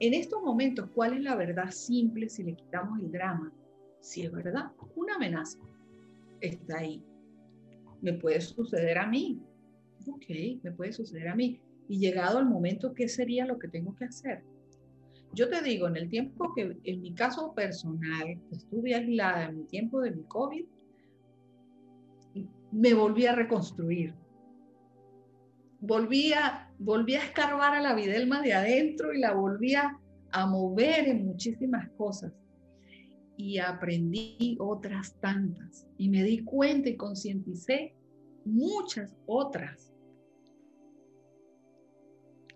[0.00, 3.52] en estos momentos, ¿cuál es la verdad simple si le quitamos el drama?
[4.00, 5.58] Si es verdad, una amenaza
[6.40, 7.02] está ahí.
[8.00, 9.40] Me puede suceder a mí.
[10.06, 11.60] Ok, me puede suceder a mí.
[11.88, 14.42] Y llegado el momento, ¿qué sería lo que tengo que hacer?
[15.34, 19.64] Yo te digo, en el tiempo que, en mi caso personal, estuve aislada en mi
[19.64, 20.64] tiempo de mi COVID,
[22.72, 24.14] me volví a reconstruir.
[25.80, 29.98] Volví a, a escarbar a la Videlma de adentro y la volví a,
[30.46, 32.32] mover en muchísimas cosas.
[33.36, 35.86] Y aprendí otras tantas.
[35.96, 37.94] Y me di cuenta y concienticé
[38.44, 39.92] muchas otras.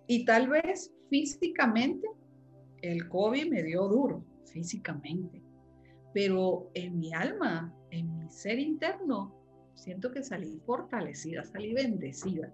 [0.09, 2.09] Y tal vez físicamente
[2.83, 5.43] el COVID me dio duro físicamente,
[6.13, 9.35] pero en mi alma, en mi ser interno,
[9.75, 12.53] siento que salí fortalecida, salí bendecida.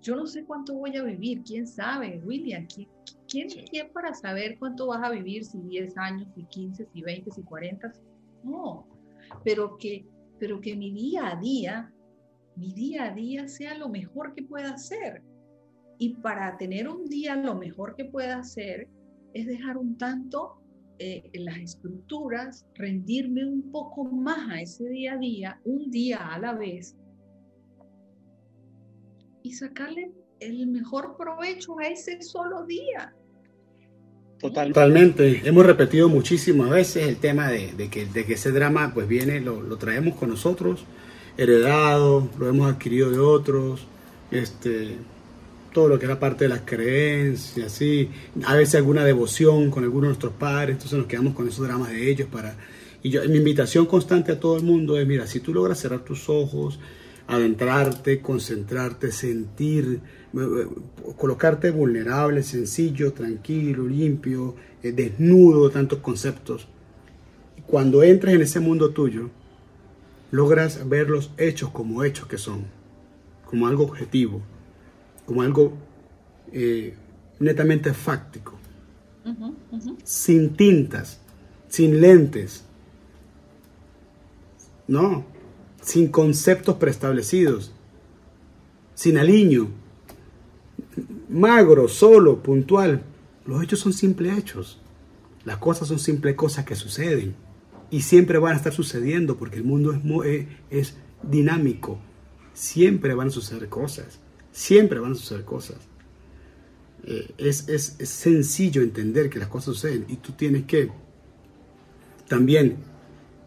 [0.00, 2.88] Yo no sé cuánto voy a vivir, quién sabe, William, ¿quién,
[3.26, 7.30] quién, quién para saber cuánto vas a vivir, si 10 años, si 15, si 20,
[7.30, 7.92] si 40?
[8.42, 8.86] No,
[9.44, 10.06] pero que,
[10.38, 11.94] pero que mi día a día,
[12.56, 15.22] mi día a día sea lo mejor que pueda ser.
[15.98, 18.88] Y para tener un día lo mejor que pueda hacer
[19.32, 20.60] es dejar un tanto
[20.98, 26.38] eh, las estructuras, rendirme un poco más a ese día a día, un día a
[26.38, 26.94] la vez,
[29.42, 33.12] y sacarle el mejor provecho a ese solo día.
[34.38, 35.42] Totalmente.
[35.44, 39.62] Hemos repetido muchísimas veces el tema de, que, de que, ese drama pues viene, lo,
[39.62, 40.84] lo, traemos con nosotros,
[41.36, 43.86] heredado, lo hemos adquirido de otros,
[44.30, 44.98] este,
[45.74, 48.08] todo lo que era parte de las creencias, ¿sí?
[48.46, 51.90] a veces alguna devoción con algunos de nuestros padres, entonces nos quedamos con esos dramas
[51.90, 52.56] de ellos para...
[53.02, 56.00] Y yo, mi invitación constante a todo el mundo es, mira, si tú logras cerrar
[56.00, 56.78] tus ojos,
[57.26, 60.00] adentrarte, concentrarte, sentir,
[60.32, 60.66] eh, eh,
[61.18, 66.66] colocarte vulnerable, sencillo, tranquilo, limpio, eh, desnudo de tantos conceptos,
[67.66, 69.28] cuando entres en ese mundo tuyo,
[70.30, 72.64] logras ver los hechos como hechos que son,
[73.44, 74.40] como algo objetivo,
[75.26, 75.72] como algo
[76.52, 76.94] eh,
[77.38, 78.58] netamente fáctico,
[80.04, 81.20] sin tintas,
[81.68, 82.64] sin lentes,
[84.86, 85.24] no,
[85.80, 87.72] sin conceptos preestablecidos,
[88.94, 89.68] sin aliño,
[91.28, 93.02] magro, solo, puntual.
[93.46, 94.80] Los hechos son simples hechos.
[95.44, 97.34] Las cosas son simples cosas que suceden
[97.90, 101.98] y siempre van a estar sucediendo porque el mundo es, eh, es dinámico.
[102.54, 104.20] Siempre van a suceder cosas.
[104.54, 105.78] Siempre van a suceder cosas.
[107.02, 110.92] Eh, es, sencillo entender que las cosas suceden y tú tienes que
[112.28, 112.76] también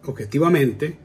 [0.04, 0.98] objetivamente,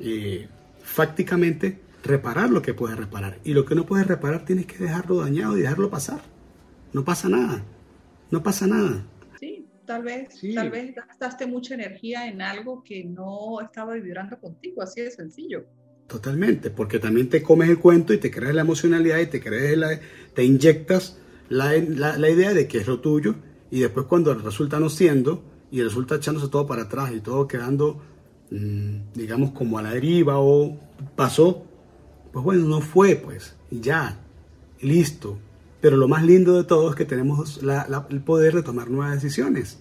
[0.00, 0.46] eh,
[0.82, 3.38] fácticamente, reparar lo que puedes reparar.
[3.42, 6.20] Y lo que no puedes reparar tienes que dejarlo dañado y dejarlo pasar.
[6.92, 7.64] No pasa nada.
[8.30, 9.06] No pasa nada.
[9.40, 14.82] Sí, tal vez, tal vez gastaste mucha energía en algo que no estaba vibrando contigo,
[14.82, 15.64] así de sencillo.
[16.12, 19.78] Totalmente, porque también te comes el cuento y te crees la emocionalidad y te crees
[19.78, 19.98] la,
[20.34, 21.16] te inyectas
[21.48, 23.34] la, idea de que es lo tuyo
[23.70, 28.02] y después cuando resulta no siendo y resulta echándose todo para atrás y todo quedando,
[28.50, 30.78] mm, digamos, como a la deriva o
[31.16, 31.64] pasó,
[32.30, 34.20] pues bueno, no fue, pues, ya,
[34.82, 35.38] listo.
[35.80, 37.58] Pero lo más lindo de todo es que tenemos
[38.10, 39.78] el poder de tomar nuevas decisiones.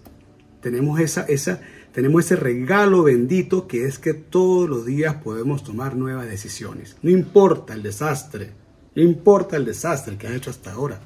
[0.61, 1.59] Tenemos esa, esa,
[1.91, 6.95] tenemos ese regalo bendito que es que todos los días podemos tomar nuevas decisiones.
[7.01, 8.51] No importa el desastre,
[8.95, 11.01] no importa el desastre que has hecho hasta ahora.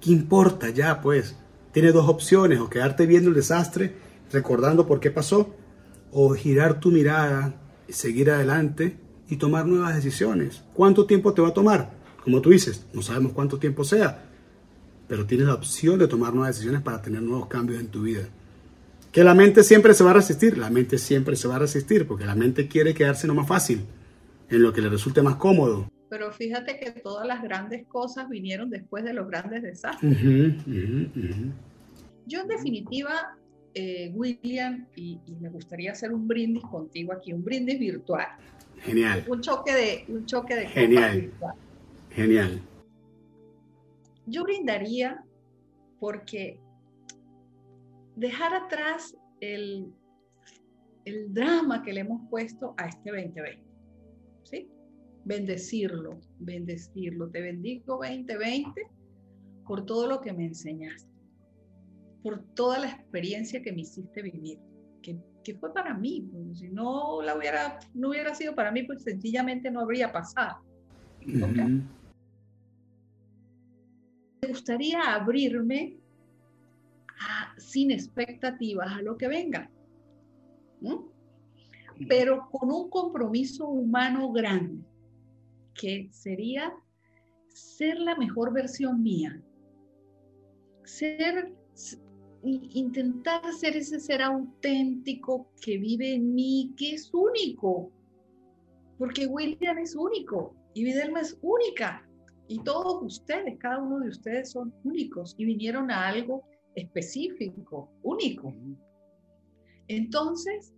[0.00, 1.36] ¿Qué importa ya, pues?
[1.72, 3.94] Tienes dos opciones, o quedarte viendo el desastre,
[4.32, 5.54] recordando por qué pasó,
[6.12, 7.54] o girar tu mirada,
[7.88, 8.96] seguir adelante
[9.28, 10.62] y tomar nuevas decisiones.
[10.74, 11.90] ¿Cuánto tiempo te va a tomar?
[12.22, 14.24] Como tú dices, no sabemos cuánto tiempo sea,
[15.08, 18.28] pero tienes la opción de tomar nuevas decisiones para tener nuevos cambios en tu vida.
[19.18, 22.06] Que la mente siempre se va a resistir, la mente siempre se va a resistir,
[22.06, 23.84] porque la mente quiere quedarse no más fácil,
[24.48, 25.90] en lo que le resulte más cómodo.
[26.08, 30.16] Pero fíjate que todas las grandes cosas vinieron después de los grandes desastres.
[32.26, 33.36] Yo en definitiva,
[33.74, 38.28] eh, William, y, me gustaría hacer un brindis contigo aquí, un brindis virtual.
[38.82, 39.24] Genial.
[39.26, 41.32] Un choque de, un choque de Genial.
[42.12, 42.62] Genial.
[44.26, 45.24] Yo brindaría
[45.98, 46.60] porque
[48.18, 49.92] dejar atrás el,
[51.04, 53.62] el drama que le hemos puesto a este 2020.
[54.44, 54.68] ¿Sí?
[55.24, 57.30] Bendecirlo, bendecirlo.
[57.30, 58.86] Te bendigo 2020
[59.66, 61.10] por todo lo que me enseñaste,
[62.22, 64.58] por toda la experiencia que me hiciste vivir,
[65.02, 66.26] que, que fue para mí.
[66.32, 70.64] Pues, si no, la hubiera, no hubiera sido para mí, pues sencillamente no habría pasado.
[74.40, 75.97] Me gustaría abrirme
[77.56, 79.70] sin expectativas a lo que venga.
[82.08, 84.84] Pero con un compromiso humano grande,
[85.74, 86.72] que sería
[87.48, 89.42] ser la mejor versión mía.
[90.84, 91.52] Ser,
[92.42, 97.90] intentar ser ese ser auténtico que vive en mí, que es único.
[98.96, 102.08] Porque William es único y Videlma es única.
[102.46, 106.44] Y todos ustedes, cada uno de ustedes son únicos y vinieron a algo
[106.78, 108.54] específico, único.
[109.88, 110.74] Entonces,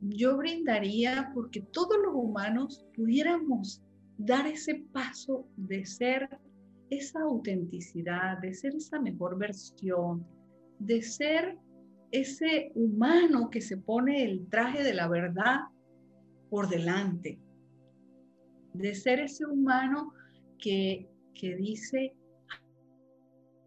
[0.00, 3.82] yo brindaría porque todos los humanos pudiéramos
[4.18, 6.28] dar ese paso de ser
[6.90, 10.26] esa autenticidad, de ser esa mejor versión,
[10.78, 11.56] de ser
[12.10, 15.60] ese humano que se pone el traje de la verdad
[16.48, 17.38] por delante,
[18.74, 20.12] de ser ese humano
[20.58, 22.14] que, que dice,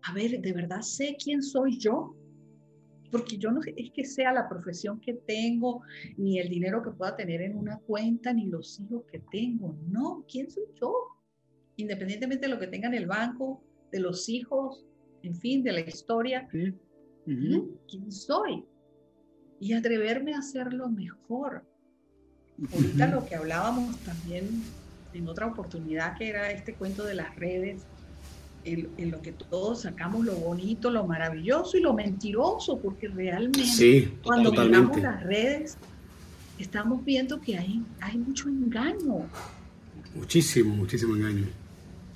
[0.04, 2.16] a ver, ¿de verdad sé quién soy yo?
[3.12, 5.82] Porque yo no es que sea la profesión que tengo,
[6.18, 9.78] ni el dinero que pueda tener en una cuenta, ni los hijos que tengo.
[9.88, 10.93] No, ¿quién soy yo?
[11.78, 14.86] Independientemente de lo que tenga en el banco, de los hijos,
[15.22, 16.49] en fin, de la historia.
[17.26, 18.66] ¿Quién soy?
[19.60, 21.64] Y atreverme a hacerlo mejor.
[22.74, 24.64] Ahorita lo que hablábamos también
[25.14, 27.86] en otra oportunidad, que era este cuento de las redes,
[28.66, 34.51] en, lo que todos sacamos lo bonito, lo maravilloso y lo mentiroso, porque realmente cuando
[34.51, 35.78] miramos las redes,
[36.59, 39.26] estamos viendo que hay, hay mucho engaño.
[40.16, 41.47] Muchísimo, muchísimo engaño.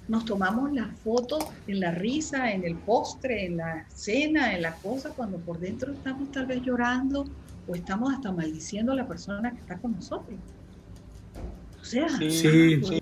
[0.08, 1.38] Nos tomamos la foto
[1.68, 5.92] en la risa, en el postre, en la cena, en la cosa, cuando por dentro
[5.92, 7.26] estamos tal vez llorando
[7.68, 10.38] o estamos hasta maldiciendo a la persona que está con nosotros.
[11.82, 12.32] O sea, sí,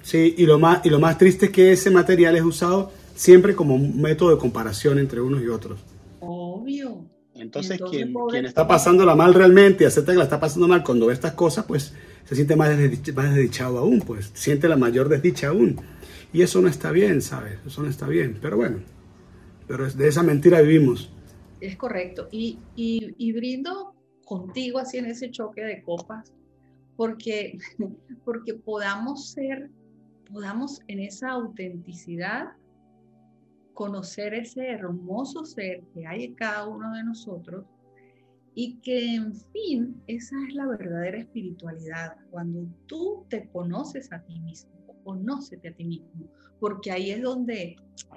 [0.04, 3.56] sí, Y, lo más, y lo más triste es que ese material es usado siempre
[3.56, 5.80] como un método de comparación entre unos y otros.
[6.20, 7.10] Obvio.
[7.34, 11.08] Entonces, quien, quien, está pasándola mal realmente y acepta que la está pasando mal cuando
[11.08, 11.94] ve estas cosas, pues
[12.24, 12.70] se siente más,
[13.14, 15.82] más desdichado aún, pues siente la mayor desdicha aún.
[16.32, 17.60] Y eso no está bien, ¿sabes?
[17.66, 18.38] Eso no está bien.
[18.42, 18.78] Pero bueno,
[19.68, 21.12] pero de esa mentira vivimos.
[21.60, 22.30] Es correcto.
[22.32, 23.94] Y, y, y brindo
[24.26, 26.34] contigo así en ese choque de copas,
[26.96, 27.58] porque,
[28.26, 29.70] porque podamos ser,
[30.32, 32.54] podamos en esa autenticidad
[33.76, 37.66] conocer ese hermoso ser que hay en cada uno de nosotros
[38.56, 44.40] y que, en fin, esa es la verdadera espiritualidad, cuando tú te conoces a ti
[44.40, 44.72] mismo,
[45.04, 46.26] conócete a ti mismo,
[46.60, 47.76] porque ahí es donde,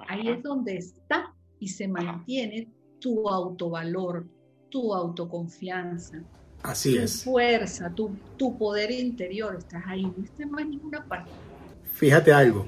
[0.09, 2.69] ahí es donde está y se mantiene
[3.01, 4.27] tu autovalor,
[4.71, 6.23] tu autoconfianza,
[6.63, 7.25] Así tu es.
[7.25, 11.31] fuerza, tu, tu poder interior, estás ahí, no estás más en ninguna parte.
[11.93, 12.67] Fíjate algo,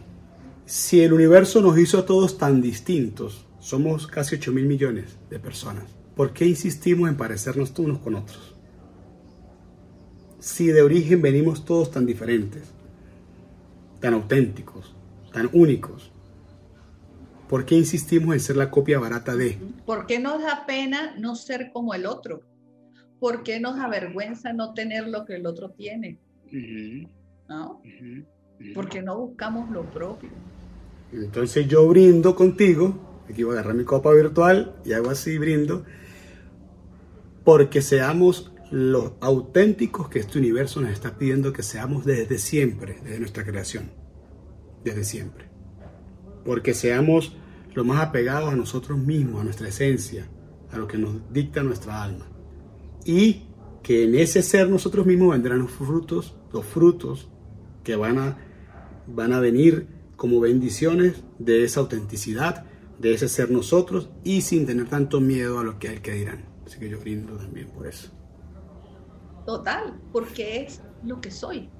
[0.71, 5.41] si el universo nos hizo a todos tan distintos, somos casi 8 mil millones de
[5.41, 5.83] personas,
[6.15, 8.55] ¿por qué insistimos en parecernos unos con otros?
[10.39, 12.63] Si de origen venimos todos tan diferentes,
[13.99, 14.95] tan auténticos,
[15.33, 16.13] tan únicos,
[17.49, 19.59] ¿por qué insistimos en ser la copia barata de?
[19.85, 22.43] ¿Por qué nos da pena no ser como el otro?
[23.19, 26.21] ¿Por qué nos avergüenza no tener lo que el otro tiene?
[27.49, 27.83] ¿No?
[28.73, 30.31] Porque no buscamos lo propio.
[31.13, 35.85] Entonces yo brindo contigo, aquí voy a agarrar mi copa virtual y hago así, brindo,
[37.45, 43.19] porque seamos los auténticos que este universo nos está pidiendo que seamos desde siempre, desde
[43.19, 43.91] nuestra creación,
[44.85, 45.47] desde siempre.
[46.45, 47.37] Porque seamos
[47.75, 50.29] lo más apegados a nosotros mismos, a nuestra esencia,
[50.71, 52.27] a lo que nos dicta nuestra alma.
[53.05, 53.47] Y
[53.83, 57.29] que en ese ser nosotros mismos vendrán los frutos, los frutos
[57.83, 58.39] que van a,
[59.07, 59.87] van a venir
[60.21, 62.67] como bendiciones de esa autenticidad,
[62.99, 66.45] de ese ser nosotros y sin tener tanto miedo a lo que hay que dirán.
[66.67, 68.11] Así que yo brindo también por eso.
[69.47, 71.71] Total, porque es lo que soy.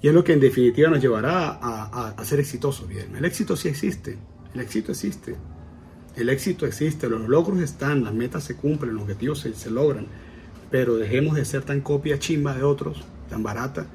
[0.00, 3.16] Y es lo que en definitiva nos llevará a, ser exitosos, bien.
[3.16, 4.16] El éxito sí existe,
[4.54, 5.36] el éxito existe.
[6.16, 10.06] El éxito existe, los logros están, las metas se cumplen, los objetivos se, se logran,
[10.70, 13.86] pero dejemos de ser tan copia chimba de otros tan barata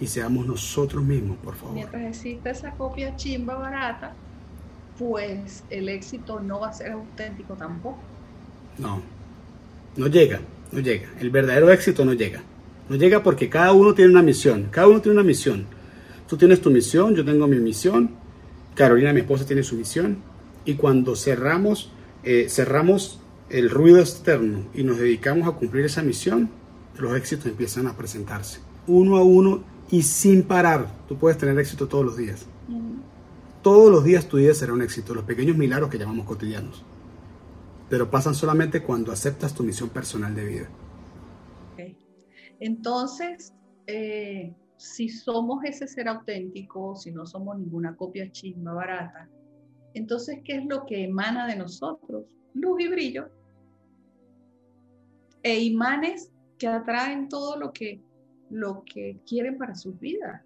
[0.00, 1.74] y seamos nosotros mismos, por favor.
[1.74, 4.14] Mientras exista esa copia chimba barata,
[4.98, 7.98] pues el éxito no va a ser auténtico tampoco.
[8.78, 9.00] No,
[9.96, 10.40] no llega,
[10.72, 11.08] no llega.
[11.20, 12.42] El verdadero éxito no llega.
[12.88, 15.66] No llega porque cada uno tiene una misión, cada uno tiene una misión.
[16.28, 18.10] Tú tienes tu misión, yo tengo mi misión,
[18.74, 20.18] Carolina, mi esposa, tiene su misión.
[20.64, 21.90] Y cuando cerramos,
[22.22, 26.50] eh, cerramos el ruido externo y nos dedicamos a cumplir esa misión,
[26.98, 30.88] los éxitos empiezan a presentarse uno a uno y sin parar.
[31.08, 32.46] Tú puedes tener éxito todos los días.
[33.62, 36.84] Todos los días tu vida será un éxito, los pequeños milagros que llamamos cotidianos.
[37.88, 40.68] Pero pasan solamente cuando aceptas tu misión personal de vida.
[42.58, 43.52] Entonces,
[43.86, 49.28] eh, si somos ese ser auténtico, si no somos ninguna copia chisma barata,
[49.94, 52.24] entonces, ¿qué es lo que emana de nosotros?
[52.52, 53.30] Luz y brillo.
[55.42, 58.02] E imanes que atraen todo lo que
[58.50, 60.42] lo que quieren para sus vidas.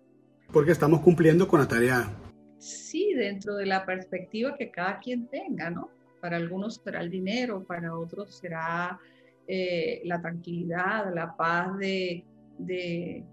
[0.53, 2.11] Porque estamos cumpliendo con la tarea.
[2.59, 5.91] Sí, dentro de la perspectiva que cada quien tenga, ¿no?
[6.21, 8.99] Para algunos será el dinero, para otros será
[9.47, 12.25] eh, la tranquilidad, la paz de,
[12.59, 13.25] de,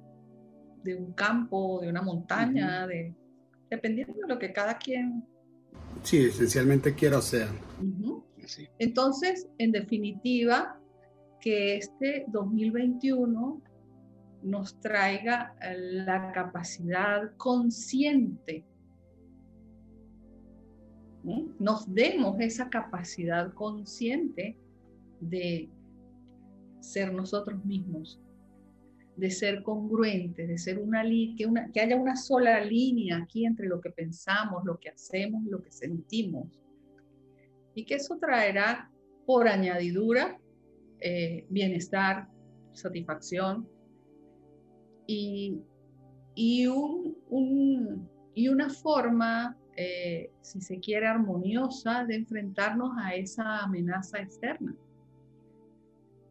[0.98, 3.14] un campo, de una montaña, de,
[3.70, 5.26] dependiendo de lo que cada quien
[6.04, 7.48] Sí, esencialmente quiero ser.
[8.80, 10.80] Entonces, en definitiva,
[11.42, 13.62] que este 2021
[14.48, 18.66] nos traiga la capacidad consciente,
[21.60, 24.58] nos demos esa capacidad consciente
[25.20, 25.70] de
[26.80, 28.22] ser nosotros mismos,
[29.18, 33.82] de ser congruentes, de ser una, que, que haya una sola línea aquí entre lo
[33.82, 36.48] que pensamos, lo que hacemos, lo que sentimos.
[37.76, 38.90] Y que eso traerá
[39.26, 40.40] por añadidura
[41.02, 42.30] eh, bienestar,
[42.72, 43.68] satisfacción
[45.08, 45.62] y,
[46.36, 54.20] y, un, y una forma, eh, si se quiere, armoniosa de enfrentarnos a esa amenaza
[54.20, 54.76] externa.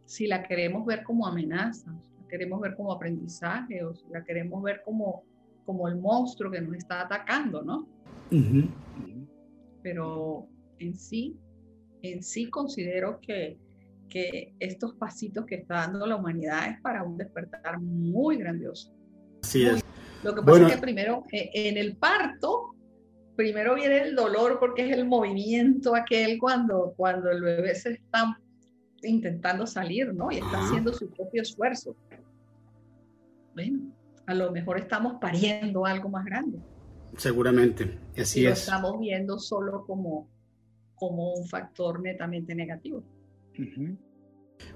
[0.05, 4.63] Si la queremos ver como amenaza, la queremos ver como aprendizaje o si la queremos
[4.63, 5.25] ver como,
[5.65, 7.89] como el monstruo que nos está atacando, ¿no?
[9.83, 10.49] Pero
[10.79, 11.37] en sí,
[12.03, 13.59] en sí considero que
[14.09, 18.95] que estos pasitos que está dando la humanidad es para un despertar muy grandioso.
[19.43, 19.85] Así es.
[20.23, 22.75] Lo que pasa es que primero, eh, en el parto,
[23.37, 28.37] primero viene el dolor porque es el movimiento aquel cuando, cuando el bebé se está
[29.03, 30.31] intentando salir, ¿no?
[30.31, 31.95] Y está haciendo su propio esfuerzo.
[33.55, 33.93] Bueno,
[34.27, 36.59] a lo mejor estamos pariendo algo más grande.
[37.17, 38.51] Seguramente, así y es.
[38.51, 40.29] Lo estamos viendo solo como,
[40.95, 43.03] como un factor netamente negativo.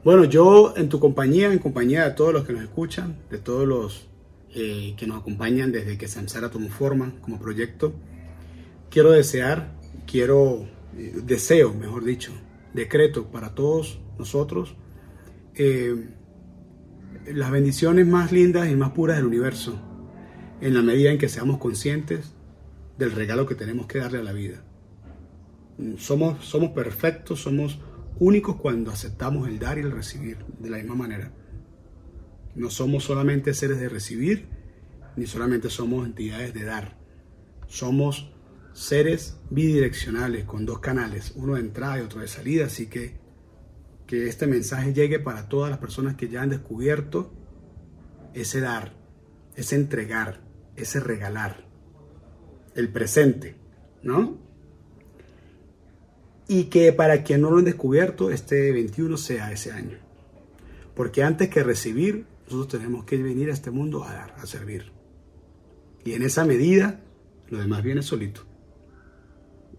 [0.04, 3.66] Bueno, yo en tu compañía, en compañía de todos los que nos escuchan, de todos
[3.66, 4.08] los
[4.54, 7.94] eh, que nos acompañan desde que Samsara tomó forma como proyecto,
[8.90, 9.72] quiero desear,
[10.06, 10.66] quiero,
[10.96, 12.32] eh, deseo, mejor dicho,
[12.74, 14.74] decreto para todos nosotros
[15.54, 16.08] eh,
[17.26, 19.78] las bendiciones más lindas y más puras del universo,
[20.60, 22.32] en la medida en que seamos conscientes
[22.98, 24.62] del regalo que tenemos que darle a la vida.
[25.98, 27.78] Somos, somos perfectos, somos
[28.18, 31.32] únicos cuando aceptamos el dar y el recibir de la misma manera.
[32.54, 34.48] No somos solamente seres de recibir,
[35.16, 36.98] ni solamente somos entidades de dar.
[37.66, 38.32] Somos
[38.72, 43.20] seres bidireccionales con dos canales, uno de entrada y otro de salida, así que
[44.10, 47.32] que este mensaje llegue para todas las personas que ya han descubierto
[48.34, 48.92] ese dar,
[49.54, 50.40] ese entregar,
[50.74, 51.64] ese regalar,
[52.74, 53.54] el presente,
[54.02, 54.49] ¿no?
[56.52, 59.98] Y que para quien no lo han descubierto, este 21 sea ese año.
[60.96, 64.90] Porque antes que recibir, nosotros tenemos que venir a este mundo a dar, a servir.
[66.04, 67.04] Y en esa medida,
[67.50, 68.40] lo demás viene solito.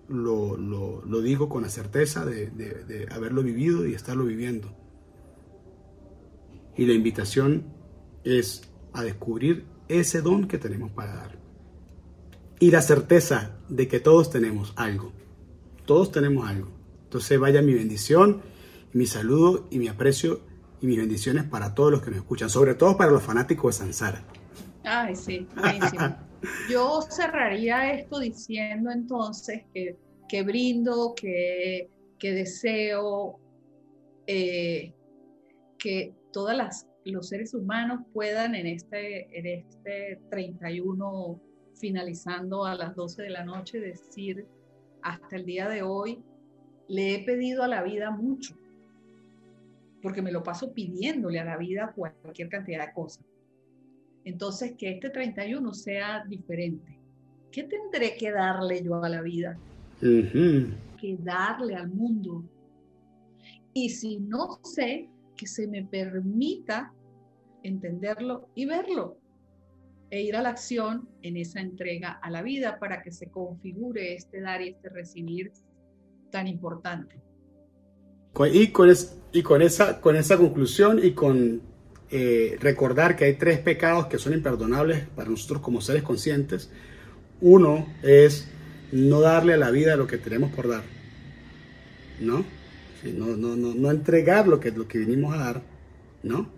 [0.08, 4.74] Lo, lo, digo con la certeza de, de haberlo vivido y estarlo viviendo.
[6.78, 7.66] Y la invitación
[8.24, 8.62] es
[8.94, 11.38] a descubrir ese don que tenemos para dar.
[12.62, 15.12] Y la certeza de que todos tenemos algo
[15.86, 16.70] todos tenemos algo.
[17.04, 18.42] Entonces vaya mi bendición,
[18.94, 20.42] mi saludo y mi aprecio
[20.82, 23.86] y mis bendiciones para todos los que nos escuchan, sobre todo para los fanáticos de
[23.86, 24.24] Sansara.
[24.84, 26.16] Ay, sí, buenísimo.
[26.70, 33.40] Yo cerraría esto diciendo entonces que, que brindo, que, que deseo
[34.26, 34.94] eh,
[35.78, 36.54] que todos
[37.06, 41.42] los seres humanos puedan en este, en este 31,
[41.80, 44.48] finalizando a las 12 de la noche, decir
[45.04, 46.24] hasta el día de hoy
[46.88, 48.56] le he pedido a la vida mucho,
[50.02, 53.24] porque me lo paso pidiéndole a la vida cualquier cantidad de cosas.
[54.24, 56.98] Entonces, que este 31 sea diferente.
[57.52, 59.58] ¿Qué tendré que darle yo a la vida?
[61.00, 62.44] Que darle al mundo.
[63.74, 66.94] Y si no sé, que se me permita
[67.64, 69.21] entenderlo y verlo
[70.12, 74.14] e ir a la acción en esa entrega a la vida para que se configure
[74.14, 75.54] este dar y este recibir
[76.30, 77.16] tan importante.
[78.54, 78.90] Y con,
[79.32, 81.62] y con, esa, con esa conclusión y con
[82.10, 86.70] eh, recordar que hay tres pecados que son imperdonables para nosotros como seres conscientes.
[87.40, 88.50] Uno es
[88.92, 90.84] no darle a la vida lo que tenemos por dar.
[92.20, 92.44] ¿No?
[93.04, 95.62] no, no, no, no entregar lo que, lo que vinimos a dar.
[96.22, 96.50] ¿No?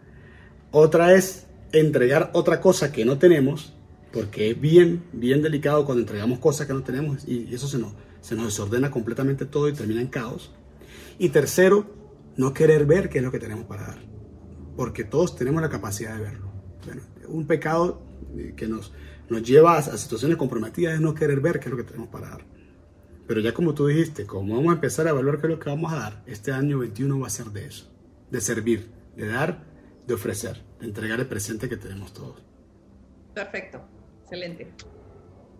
[0.71, 3.73] Otra es entregar otra cosa que no tenemos,
[4.13, 7.93] porque es bien, bien delicado cuando entregamos cosas que no tenemos y eso se nos,
[8.21, 10.51] se nos desordena completamente todo y termina en caos.
[11.17, 11.85] Y tercero,
[12.37, 13.99] no querer ver qué es lo que tenemos para dar,
[14.77, 16.51] porque todos tenemos la capacidad de verlo.
[16.85, 18.03] Bueno, un pecado
[18.37, 18.93] eh, que nos,
[19.29, 22.09] nos lleva a, a situaciones comprometidas es no querer ver qué es lo que tenemos
[22.09, 22.45] para dar.
[23.25, 25.69] Pero ya como tú dijiste, como vamos a empezar a evaluar qué es lo que
[25.69, 27.91] vamos a dar, este año 21 va a ser de eso,
[28.29, 29.63] de servir, de dar,
[30.05, 32.41] de ofrecer entregar el presente que tenemos todos.
[33.33, 33.81] Perfecto,
[34.23, 34.71] excelente.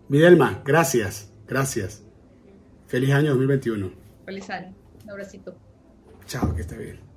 [0.08, 2.04] Midelma, gracias, gracias.
[2.86, 3.92] Feliz año 2021.
[4.26, 4.74] Feliz año.
[5.02, 5.56] Un abracito.
[6.26, 7.13] Chao, que esté bien.